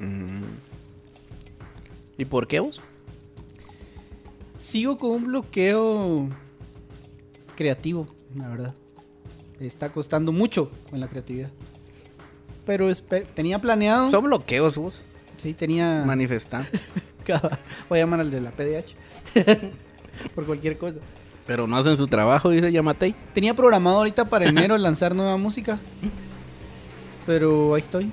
[0.00, 0.42] Mm.
[2.18, 2.80] ¿Y por qué vos?
[4.60, 6.28] Sigo con un bloqueo
[7.56, 8.74] creativo, la verdad.
[9.60, 11.50] Está costando mucho con la creatividad.
[12.66, 12.90] Pero
[13.34, 14.10] tenía planeado.
[14.10, 15.00] Son bloqueos vos.
[15.36, 16.02] sí, tenía.
[16.04, 16.64] Manifestar.
[17.88, 18.94] Voy a llamar al de la PDH.
[20.34, 21.00] Por cualquier cosa.
[21.46, 23.14] Pero no hacen su trabajo, dice Yamatei.
[23.32, 25.78] Tenía programado ahorita para enero lanzar nueva música.
[27.26, 28.10] Pero ahí estoy.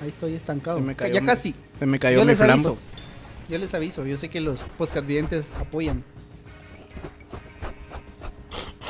[0.00, 0.78] Ahí estoy estancado.
[0.78, 1.54] Se me cayó ya mi- casi.
[1.78, 2.52] Se me cayó Yo mi les flambo.
[2.70, 2.78] aviso.
[3.50, 4.06] Yo les aviso.
[4.06, 6.04] Yo sé que los podcast videntes apoyan.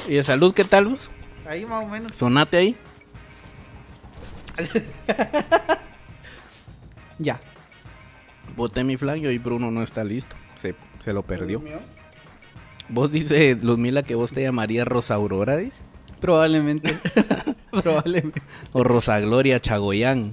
[0.07, 1.11] ¿Y de salud qué tal vos?
[1.49, 2.15] Ahí más o menos.
[2.15, 2.77] Sonate ahí.
[7.23, 7.39] Ya.
[8.57, 10.37] Boté mi flan y hoy Bruno no está listo.
[10.57, 11.63] Se, se lo perdió.
[12.89, 15.83] Vos dice Luzmila que vos te llamarías Rosa Aurora, dice.
[16.19, 16.97] Probablemente.
[17.71, 18.41] Probablemente.
[18.73, 20.33] O Rosa Gloria Chagoyán,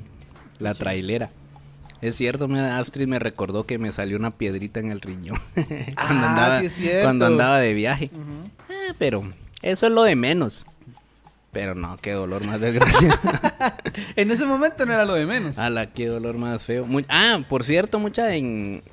[0.59, 1.30] la trailera.
[2.02, 5.39] Es cierto, mira, Astrid me recordó que me salió una piedrita en el riñón.
[5.56, 7.04] cuando, Ah, andaba, sí es cierto.
[7.04, 8.12] cuando andaba de viaje.
[8.70, 9.24] Ah, pero
[9.62, 10.66] eso es lo de menos.
[11.52, 13.18] Pero no, qué dolor más desgraciado.
[14.16, 15.58] En ese momento no era lo de menos.
[15.58, 16.86] Ala, qué dolor más feo.
[16.86, 18.84] Mu- ah, por cierto, mucha en...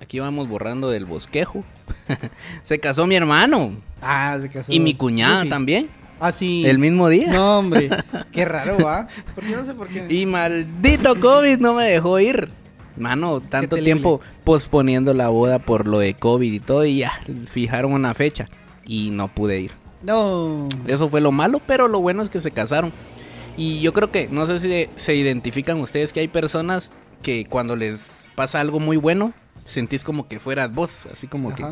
[0.00, 1.64] Aquí vamos borrando del bosquejo.
[2.62, 3.72] Se casó mi hermano.
[4.02, 4.72] Ah, se casó.
[4.72, 5.88] Y mi cuñada también.
[6.20, 6.64] Ah, sí.
[6.66, 7.28] El mismo día.
[7.28, 7.90] No, hombre.
[8.32, 9.08] Qué raro, ¿va?
[9.34, 10.06] Porque no sé por qué.
[10.08, 12.50] Y maldito COVID no me dejó ir.
[12.96, 16.84] Mano, tanto tiempo posponiendo la boda por lo de COVID y todo.
[16.84, 17.12] Y ya,
[17.46, 18.48] fijaron una fecha.
[18.86, 19.72] Y no pude ir.
[20.02, 20.68] No.
[20.86, 22.92] Eso fue lo malo, pero lo bueno es que se casaron.
[23.56, 26.92] Y yo creo que, no sé si se identifican ustedes que hay personas
[27.22, 29.32] que cuando les pasa algo muy bueno,
[29.64, 31.06] sentís como que fueras vos.
[31.10, 31.56] Así como Ajá.
[31.56, 31.64] que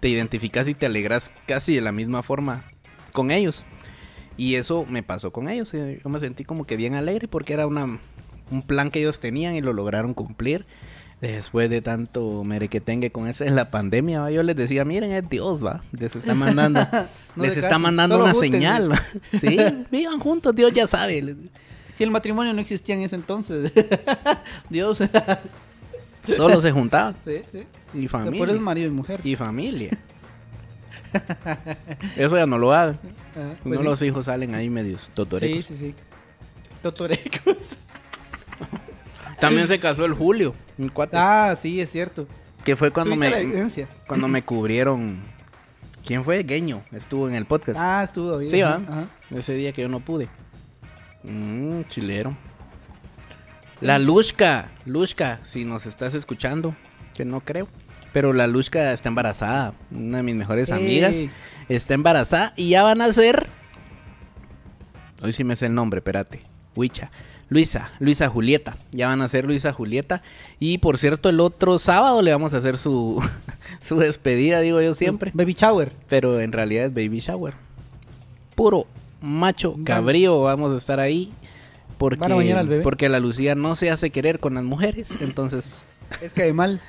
[0.00, 2.64] te identificas y te alegras casi de la misma forma
[3.12, 3.64] con ellos.
[4.38, 5.74] Y eso me pasó con ellos.
[5.74, 7.98] eh, Yo me sentí como que bien alegre porque era una,
[8.50, 10.64] un plan que ellos tenían y lo lograron cumplir.
[11.20, 14.30] Después de tanto merequetengue con esa de la pandemia, ¿va?
[14.30, 16.80] yo les decía, miren, es Dios, va, les está mandando,
[17.36, 19.02] No les está mandando solo una señal, ¿va?
[19.40, 19.58] sí,
[19.90, 21.34] vivan juntos, Dios ya sabe.
[21.96, 23.72] Si el matrimonio no existía en ese entonces.
[24.70, 25.02] Dios.
[26.36, 27.16] Solo se juntaban.
[27.24, 27.64] sí, sí.
[27.94, 28.38] Y familia.
[28.38, 29.20] Por eso marido y mujer.
[29.24, 29.98] Y familia.
[32.16, 32.98] Eso ya no lo hagan.
[33.38, 33.84] Ajá, pues no sí.
[33.84, 35.64] los hijos salen ahí medios Sí, totorecos.
[35.64, 35.94] sí, sí.
[36.82, 37.76] Totorecos.
[39.40, 41.16] También se casó el Julio, un cuate.
[41.18, 42.26] Ah, sí, es cierto.
[42.64, 45.20] que fue cuando ¿Tuviste la me, cuando me cubrieron.
[46.04, 46.42] ¿Quién fue?
[46.42, 46.82] Gueño.
[46.92, 47.78] Estuvo en el podcast.
[47.80, 48.50] Ah, estuvo bien.
[48.50, 48.80] Sí, ¿va?
[48.88, 49.06] ajá.
[49.30, 50.28] Ese día que yo no pude.
[51.24, 52.34] Mmm, chilero.
[53.80, 54.68] La Lushka.
[54.86, 56.74] Lushka, si nos estás escuchando,
[57.16, 57.68] que no creo.
[58.12, 59.74] Pero la Lushka está embarazada.
[59.90, 61.22] Una de mis mejores amigas.
[61.68, 63.46] Está embarazada y ya van a ser.
[65.22, 66.42] Hoy sí me sé el nombre, espérate.
[66.74, 67.10] Huicha.
[67.50, 68.76] Luisa, Luisa Julieta.
[68.92, 70.22] Ya van a ser Luisa Julieta.
[70.60, 73.22] Y por cierto, el otro sábado le vamos a hacer su,
[73.82, 75.30] su despedida, digo yo siempre.
[75.34, 75.92] Baby shower.
[76.08, 77.54] Pero en realidad es baby shower.
[78.54, 78.86] Puro
[79.20, 81.30] macho cabrío vamos a estar ahí.
[81.96, 85.16] Porque, porque la Lucía no se hace querer con las mujeres.
[85.20, 85.86] Entonces,
[86.22, 86.80] Es de mal.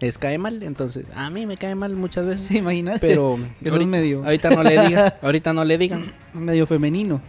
[0.00, 0.62] es cae mal.
[0.62, 2.48] Entonces, a mí me cae mal muchas veces.
[2.48, 2.98] ¿Te imaginas?
[3.00, 5.14] Pero Que sos ahorita, medio- ahorita no le digan.
[5.22, 6.14] Ahorita no le digan.
[6.34, 7.20] Medio femenino.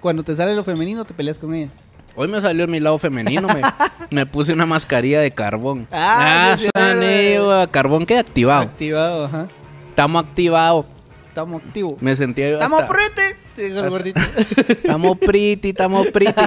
[0.00, 1.70] Cuando te sale lo femenino, te peleas con ella.
[2.14, 3.48] Hoy me salió mi lado femenino.
[3.48, 3.60] Me,
[4.10, 5.86] me puse una mascarilla de carbón.
[5.92, 7.02] Ah, verdad.
[7.02, 8.62] eh, carbón que activado.
[8.62, 9.46] Activado, ajá.
[9.90, 10.86] Estamos activados.
[11.28, 11.94] Estamos activos.
[12.02, 13.31] Me sentía yo ¡Estamos hasta- prete!
[13.56, 14.20] El gordito.
[14.68, 16.40] Estamos pretty, estamos pretty.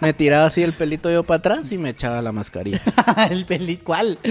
[0.00, 2.80] Me tiraba así el pelito yo para atrás y me echaba la mascarilla.
[3.30, 3.84] el pelito.
[3.84, 4.18] ¿Cuál?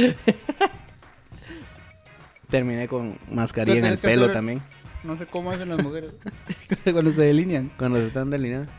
[2.49, 4.61] Terminé con mascarilla en el pelo hacer- también.
[5.03, 6.11] No sé cómo hacen las mujeres.
[6.83, 7.71] Cuando se delinean.
[7.77, 8.71] Cuando se están delineando.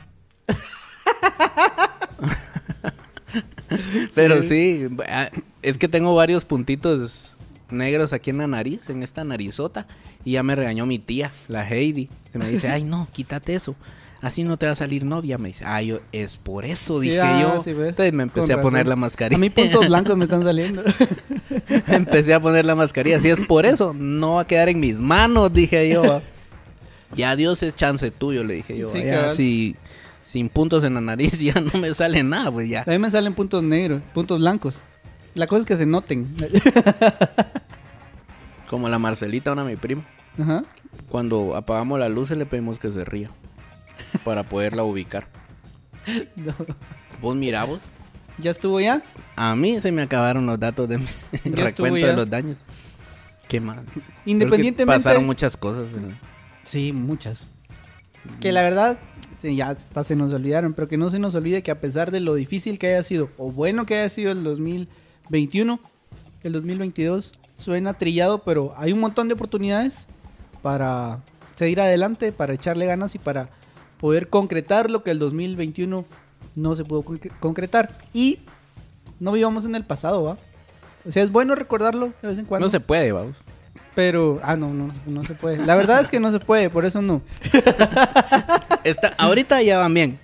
[4.15, 5.31] Pero sí, ah,
[5.63, 7.37] es que tengo varios puntitos
[7.71, 9.87] negros aquí en la nariz, en esta narizota.
[10.25, 12.09] Y ya me regañó mi tía, la Heidi.
[12.33, 13.75] Que me dice, ay no, quítate eso.
[14.21, 15.39] Así no te va a salir novia.
[15.39, 17.63] Me dice, ay, yo, es por eso, Sí, dije ah, yo.
[17.63, 17.71] sí.
[17.71, 18.89] Entonces me empecé Con a poner razón.
[18.91, 19.37] la mascarilla.
[19.37, 20.83] A mí puntos blancos me están saliendo.
[21.87, 23.21] Empecé a poner la mascarilla.
[23.21, 26.21] Si es por eso, no va a quedar en mis manos, dije yo.
[27.17, 28.89] Ya Dios es chance tuyo, le dije yo.
[28.89, 29.77] Sí, ya, si
[30.25, 32.83] sin puntos en la nariz ya no me sale nada, pues ya.
[32.87, 34.81] A mí me salen puntos negros, puntos blancos.
[35.39, 36.35] La cosa es que se noten.
[38.69, 40.05] Como la Marcelita, una mi prima.
[40.37, 40.65] Ajá.
[41.09, 43.31] Cuando apagamos la luz le pedimos que se ría.
[44.25, 45.29] Para poderla ubicar.
[46.37, 46.55] No.
[47.21, 47.81] Vos mirá vos.
[48.39, 49.03] ¿Ya estuvo ya?
[49.37, 50.97] A mí se me acabaron los datos de
[51.45, 52.07] recuento ya.
[52.07, 52.63] de los daños.
[53.47, 53.73] ¿Qué que
[54.25, 55.03] Independientemente.
[55.03, 55.85] Pasaron muchas cosas.
[56.65, 57.47] Sí, muchas.
[58.41, 58.99] Que la verdad,
[59.37, 62.11] sí, ya hasta se nos olvidaron, pero que no se nos olvide que a pesar
[62.11, 64.43] de lo difícil que haya sido, o bueno que haya sido el
[65.31, 65.79] 2021,
[66.43, 70.07] el 2022 suena trillado, pero hay un montón de oportunidades
[70.63, 71.21] para
[71.57, 73.49] seguir adelante, para echarle ganas y para
[73.99, 76.05] poder concretar lo que el 2021
[76.55, 77.91] no se pudo concre- concretar.
[78.13, 78.39] Y
[79.21, 80.37] no vivamos en el pasado, ¿va?
[81.07, 82.67] O sea, es bueno recordarlo de vez en cuando.
[82.67, 83.37] No se puede, vamos.
[83.95, 85.65] Pero, ah, no, no, no se puede.
[85.67, 87.21] La verdad es que no se puede, por eso no.
[88.85, 90.21] Está, ahorita ya van bien.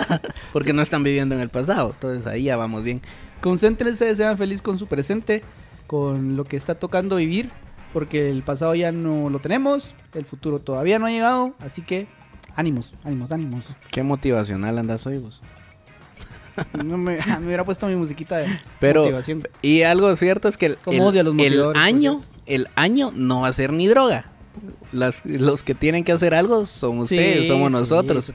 [0.52, 1.90] Porque no están viviendo en el pasado.
[1.90, 3.02] Entonces ahí ya vamos bien.
[3.40, 5.42] Concéntrense, sean felices con su presente,
[5.86, 7.50] con lo que está tocando vivir,
[7.92, 12.06] porque el pasado ya no lo tenemos, el futuro todavía no ha llegado, así que
[12.56, 13.68] ánimos, ánimos, ánimos.
[13.90, 15.40] Qué motivacional andas hoy vos.
[16.84, 18.48] No me, me hubiera puesto mi musiquita de
[18.80, 19.46] Pero, motivación.
[19.62, 20.78] y algo cierto es que el,
[21.76, 24.32] año, el año no va a ser ni droga.
[24.90, 28.24] Las, los que tienen que hacer algo son ustedes, Sí, somos sí, nosotros.
[28.24, 28.32] sí.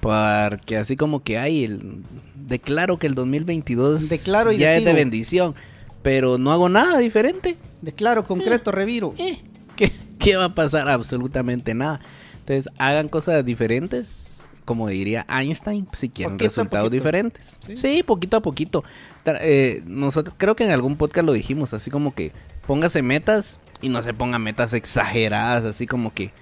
[0.00, 2.02] Porque así como que hay el
[2.46, 5.54] declaro que el 2022 Declaro y ya es de bendición,
[6.02, 7.56] pero no hago nada diferente.
[7.80, 9.14] Declaro, concreto, reviro.
[9.18, 9.38] Eh,
[9.76, 10.88] ¿qué, qué va a pasar?
[10.88, 12.00] Absolutamente nada.
[12.40, 17.58] Entonces, hagan cosas diferentes, como diría Einstein, si quieren Poquito resultados diferentes.
[17.66, 17.76] Sí.
[17.76, 18.02] Sí.
[18.02, 18.84] poquito a poquito.
[19.24, 22.32] Eh, nosotros creo que en algún podcast lo dijimos, así como que
[22.66, 26.32] póngase metas y no se pongan metas exageradas, así como que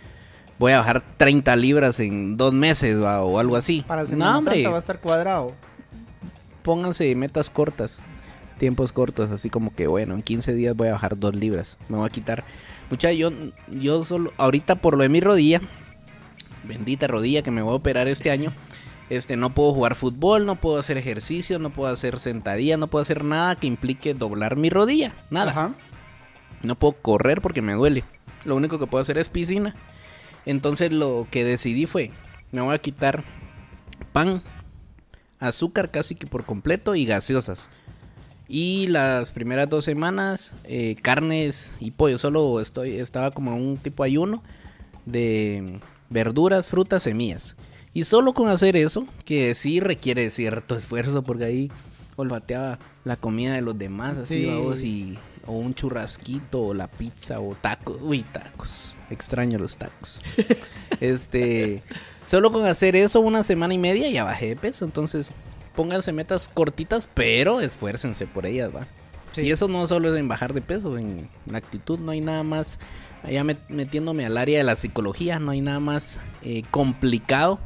[0.58, 3.22] voy a bajar 30 libras en dos meses ¿va?
[3.22, 3.82] o algo así.
[3.86, 5.54] Para Semana no, Santa va a estar cuadrado.
[6.62, 7.98] Pónganse metas cortas,
[8.58, 11.96] tiempos cortos, así como que bueno, en 15 días voy a bajar dos libras, me
[11.96, 12.44] voy a quitar.
[12.90, 13.30] Mucha, yo,
[13.68, 15.60] yo solo, ahorita por lo de mi rodilla,
[16.64, 18.52] bendita rodilla que me voy a operar este año,
[19.10, 23.02] este, no puedo jugar fútbol, no puedo hacer ejercicio, no puedo hacer sentadilla, no puedo
[23.02, 25.50] hacer nada que implique doblar mi rodilla, nada.
[25.50, 25.74] Ajá.
[26.62, 28.04] No puedo correr porque me duele.
[28.44, 29.74] Lo único que puedo hacer es piscina.
[30.46, 32.10] Entonces lo que decidí fue,
[32.52, 33.24] me voy a quitar
[34.12, 34.42] pan,
[35.40, 37.68] azúcar casi que por completo y gaseosas.
[38.48, 42.18] Y las primeras dos semanas, eh, carnes y pollo.
[42.18, 44.42] Solo estoy, estaba como un tipo ayuno
[45.06, 47.56] de verduras, frutas, semillas.
[47.94, 51.70] Y solo con hacer eso, que sí requiere cierto esfuerzo, porque ahí
[52.16, 54.46] olfateaba la comida de los demás, así, Sí.
[54.46, 57.96] vamos, y o un churrasquito, o la pizza, o tacos.
[58.02, 58.96] Uy, tacos.
[59.10, 60.20] Extraño los tacos.
[61.00, 61.82] este,
[62.26, 64.84] solo con hacer eso una semana y media ya bajé de peso.
[64.84, 65.30] Entonces,
[65.74, 68.86] pónganse metas cortitas, pero esfuércense por ellas, va.
[69.32, 69.42] Sí.
[69.42, 72.42] Y eso no solo es en bajar de peso, en la actitud no hay nada
[72.42, 72.80] más,
[73.22, 77.60] allá met- metiéndome al área de la psicología, no hay nada más eh, complicado,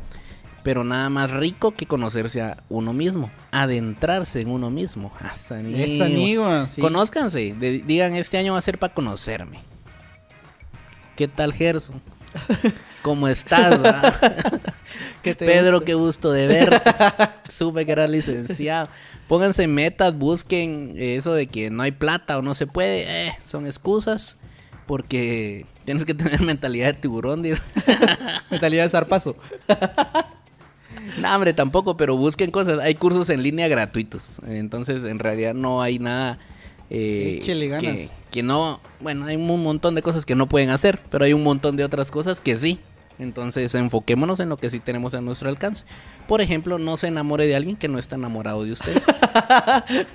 [0.65, 5.13] pero nada más rico que conocerse a uno mismo, adentrarse en uno mismo.
[5.21, 6.81] Hasta Esa niña, sí.
[6.81, 9.61] Conózcanse, de- digan este año va a ser para conocerme.
[11.17, 12.01] ¿Qué tal Gerson?
[13.03, 13.79] ¿Cómo estás?
[15.23, 15.85] ¿Qué te Pedro, gusta?
[15.85, 16.83] qué gusto de ver.
[17.49, 18.89] Supe que era licenciado.
[19.29, 23.29] Pónganse metas, busquen eso de que no hay plata o no se puede.
[23.29, 24.37] eh, son excusas.
[24.87, 27.43] Porque tienes que tener mentalidad de tiburón.
[28.51, 29.37] Mentalidad de zarpazo.
[31.21, 32.81] no, hombre, tampoco, pero busquen cosas.
[32.81, 34.41] Hay cursos en línea gratuitos.
[34.47, 36.39] Entonces, en realidad no hay nada.
[36.91, 37.83] eh, ganas.
[37.83, 38.81] que, que no.
[39.01, 41.01] Bueno, hay un montón de cosas que no pueden hacer.
[41.11, 42.79] Pero hay un montón de otras cosas que sí.
[43.19, 45.85] Entonces, enfoquémonos en lo que sí tenemos a nuestro alcance.
[46.27, 49.01] Por ejemplo, no se enamore de alguien que no está enamorado de usted.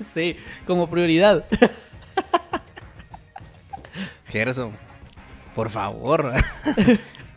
[0.05, 1.45] Sí, como prioridad.
[4.27, 4.71] Gerson,
[5.55, 6.31] por favor.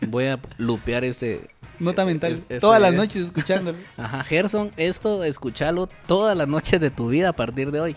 [0.07, 1.47] Voy a lupear este.
[1.79, 2.33] Nota mental.
[2.33, 3.77] Es- este- Todas las noches escuchándolo.
[3.97, 7.95] Ajá, Gerson, esto escúchalo todas las noches de tu vida a partir de hoy.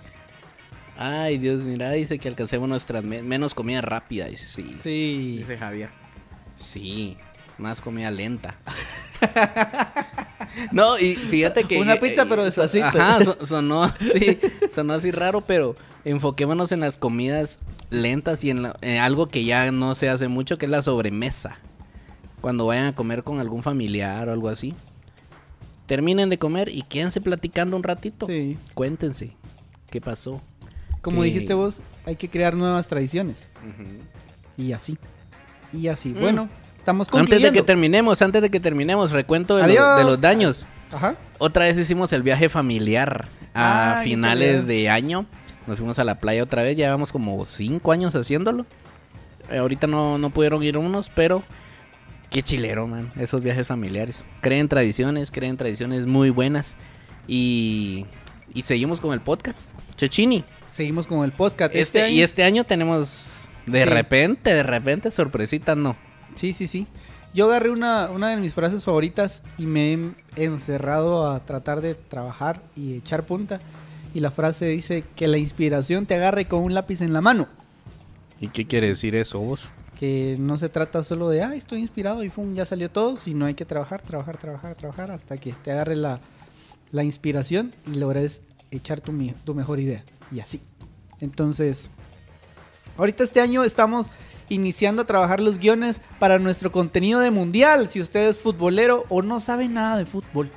[0.99, 4.27] Ay, Dios, mira, dice que alcancemos nuestras me- menos comida rápida.
[4.27, 4.77] Dice, sí.
[4.83, 5.37] Sí.
[5.41, 5.91] Dice Javier.
[6.57, 7.17] Sí,
[7.59, 8.55] más comida lenta.
[10.73, 11.79] no, y fíjate que.
[11.81, 12.87] Una pizza, pero despacito.
[12.87, 14.39] Ajá, so- sonó, sí,
[14.75, 17.59] sonó así raro, pero enfoquémonos en las comidas
[17.91, 20.83] lentas y en, la- en algo que ya no se hace mucho, que es la
[20.83, 21.59] sobremesa.
[22.47, 24.73] Cuando vayan a comer con algún familiar o algo así.
[25.87, 28.27] Terminen de comer y quédense platicando un ratito.
[28.27, 28.57] Sí.
[28.73, 29.33] Cuéntense
[29.91, 30.41] qué pasó.
[31.03, 33.49] Como dijiste vos, hay que crear nuevas tradiciones.
[34.57, 34.97] Y así.
[35.73, 36.11] Y así.
[36.11, 36.21] Mm.
[36.21, 37.53] Bueno, estamos Antes de concluyendo.
[37.53, 39.99] que terminemos, antes de que terminemos, recuento de, lo- Adiós.
[39.99, 40.67] de los daños.
[40.93, 41.17] Ajá.
[41.39, 45.27] Otra vez hicimos el viaje familiar a Ah, finales de año.
[45.67, 48.67] Nos fuimos a la playa otra vez, llevamos como cinco años haciéndolo.
[49.51, 51.43] Eh, ahorita no, no pudieron ir unos, pero
[52.31, 54.25] qué chilero, man, esos viajes familiares.
[54.41, 56.77] Creen tradiciones, creen tradiciones muy buenas.
[57.29, 58.07] Y,
[58.55, 59.71] y seguimos con el podcast.
[59.97, 60.45] Chechini.
[60.71, 61.75] Seguimos con el podcast.
[61.75, 63.29] Este, año- Y este año tenemos,
[63.67, 63.85] de Sí.
[63.89, 65.97] repente, de repente, sorpresita, no.
[66.35, 66.87] Sí, sí, sí.
[67.35, 69.93] Yo agarré una, una de mis frases favoritas y me
[70.37, 73.59] he encerrado a tratar de trabajar y echar punta.
[74.15, 77.49] Y la frase dice que la inspiración te agarre con un lápiz en la mano.
[78.41, 79.69] ¿Y qué quiere decir eso vos?
[79.99, 83.47] Que no se trata solo de, ah, estoy inspirado y fum, ya salió todo, sino
[83.47, 86.21] hay que trabajar, trabajar, trabajar, trabajar hasta que te agarre la,
[86.93, 89.13] la inspiración y logres echar tu,
[89.45, 90.05] tu mejor idea.
[90.31, 90.61] Y así.
[91.21, 91.91] Entonces,
[92.97, 94.09] ahorita este año estamos
[94.49, 97.89] iniciando a trabajar los guiones para nuestro contenido de mundial.
[97.89, 100.51] Si usted es futbolero o no sabe nada de fútbol,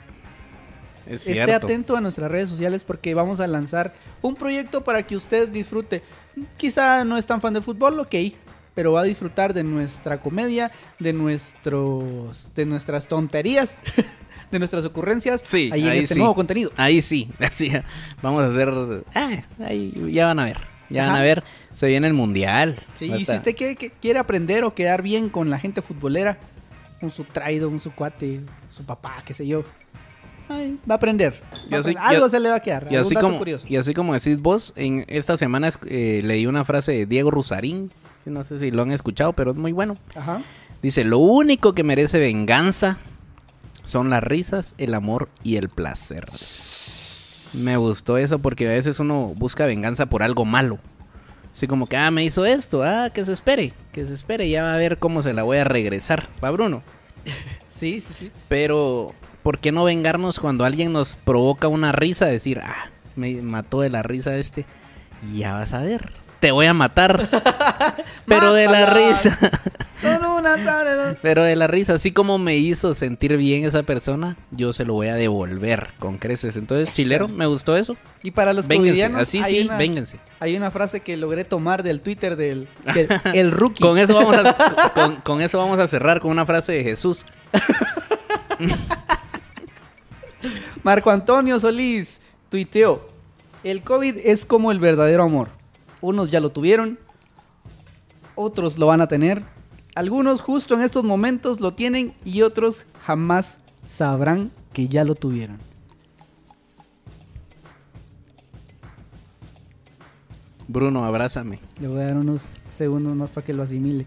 [1.05, 5.15] Es esté atento a nuestras redes sociales porque vamos a lanzar un proyecto para que
[5.15, 6.03] usted disfrute.
[6.57, 8.15] Quizá no es tan fan del fútbol, ok,
[8.79, 13.77] pero va a disfrutar de nuestra comedia, de nuestros, de nuestras tonterías,
[14.51, 15.41] de nuestras ocurrencias.
[15.43, 16.19] Sí, ahí en este sí.
[16.21, 16.71] nuevo contenido.
[16.77, 17.73] Ahí sí, así
[18.21, 19.03] vamos a hacer.
[19.13, 20.59] Ah, ahí ya van a ver.
[20.89, 21.43] Ya van a ver.
[21.73, 22.77] Se viene el mundial.
[22.93, 23.53] Sí, y si usted
[23.99, 26.37] quiere, aprender o quedar bien con la gente futbolera,
[27.01, 28.39] con su traido, con su cuate,
[28.71, 29.65] su papá, qué sé yo,
[30.47, 31.33] ay, va a aprender.
[31.33, 31.97] Va Y a así- aprender.
[32.15, 32.87] Algo se le va a quedar.
[32.89, 33.65] Y así, como, curioso.
[33.67, 37.91] y así como decís vos, en esta semana eh, leí una frase de Diego Rusarín.
[38.25, 39.97] No sé si lo han escuchado, pero es muy bueno.
[40.15, 40.41] Ajá.
[40.81, 42.97] Dice: Lo único que merece venganza
[43.83, 46.25] son las risas, el amor y el placer.
[47.53, 50.79] Me gustó eso porque a veces uno busca venganza por algo malo.
[51.53, 54.63] Así como que, ah, me hizo esto, ah, que se espere, que se espere, ya
[54.63, 56.27] va a ver cómo se la voy a regresar.
[56.43, 56.81] Va, Bruno.
[57.69, 58.31] Sí, sí, sí.
[58.49, 62.25] Pero, ¿por qué no vengarnos cuando alguien nos provoca una risa?
[62.25, 64.65] Decir, ah, me mató de la risa este.
[65.33, 66.11] Ya vas a ver.
[66.39, 67.27] Te voy a matar.
[68.25, 69.37] pero de la risa.
[71.21, 74.93] Pero de la risa, así como me hizo sentir bien esa persona, yo se lo
[74.93, 76.55] voy a devolver con creces.
[76.55, 77.97] Entonces, chilero, me gustó eso.
[78.23, 80.17] Y para los Vénganse, así sí, una, vénganse.
[80.39, 83.83] hay una frase que logré tomar del Twitter del, del- el rookie.
[83.83, 87.25] Con eso, vamos a, con, con eso vamos a cerrar con una frase de Jesús.
[90.83, 93.05] Marco Antonio Solís tuiteó:
[93.63, 95.49] El COVID es como el verdadero amor.
[96.01, 96.97] Unos ya lo tuvieron,
[98.35, 99.43] otros lo van a tener.
[99.95, 105.57] Algunos justo en estos momentos lo tienen y otros jamás sabrán que ya lo tuvieron.
[110.69, 111.59] Bruno, abrázame.
[111.81, 114.05] Le voy a dar unos segundos más para que lo asimile.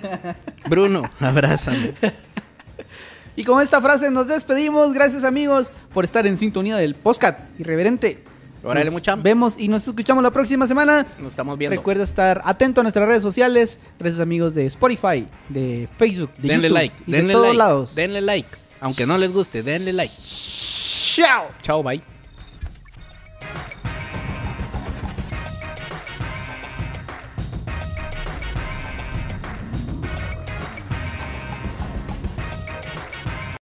[0.68, 1.92] Bruno, abrázame.
[3.36, 4.92] Y con esta frase nos despedimos.
[4.94, 8.29] Gracias amigos por estar en sintonía del podcast irreverente.
[8.62, 9.16] Órale, mucha.
[9.16, 11.06] Vemos y nos escuchamos la próxima semana.
[11.18, 11.76] Nos estamos viendo.
[11.76, 13.78] Recuerda estar atento a nuestras redes sociales.
[13.98, 17.58] Gracias amigos de Spotify, de Facebook, de denle YouTube like, y denle de todos like.
[17.58, 17.94] lados.
[17.94, 18.48] Denle like.
[18.80, 20.14] Aunque no les guste, denle like.
[21.14, 21.48] Chao.
[21.62, 22.02] Chao, bye.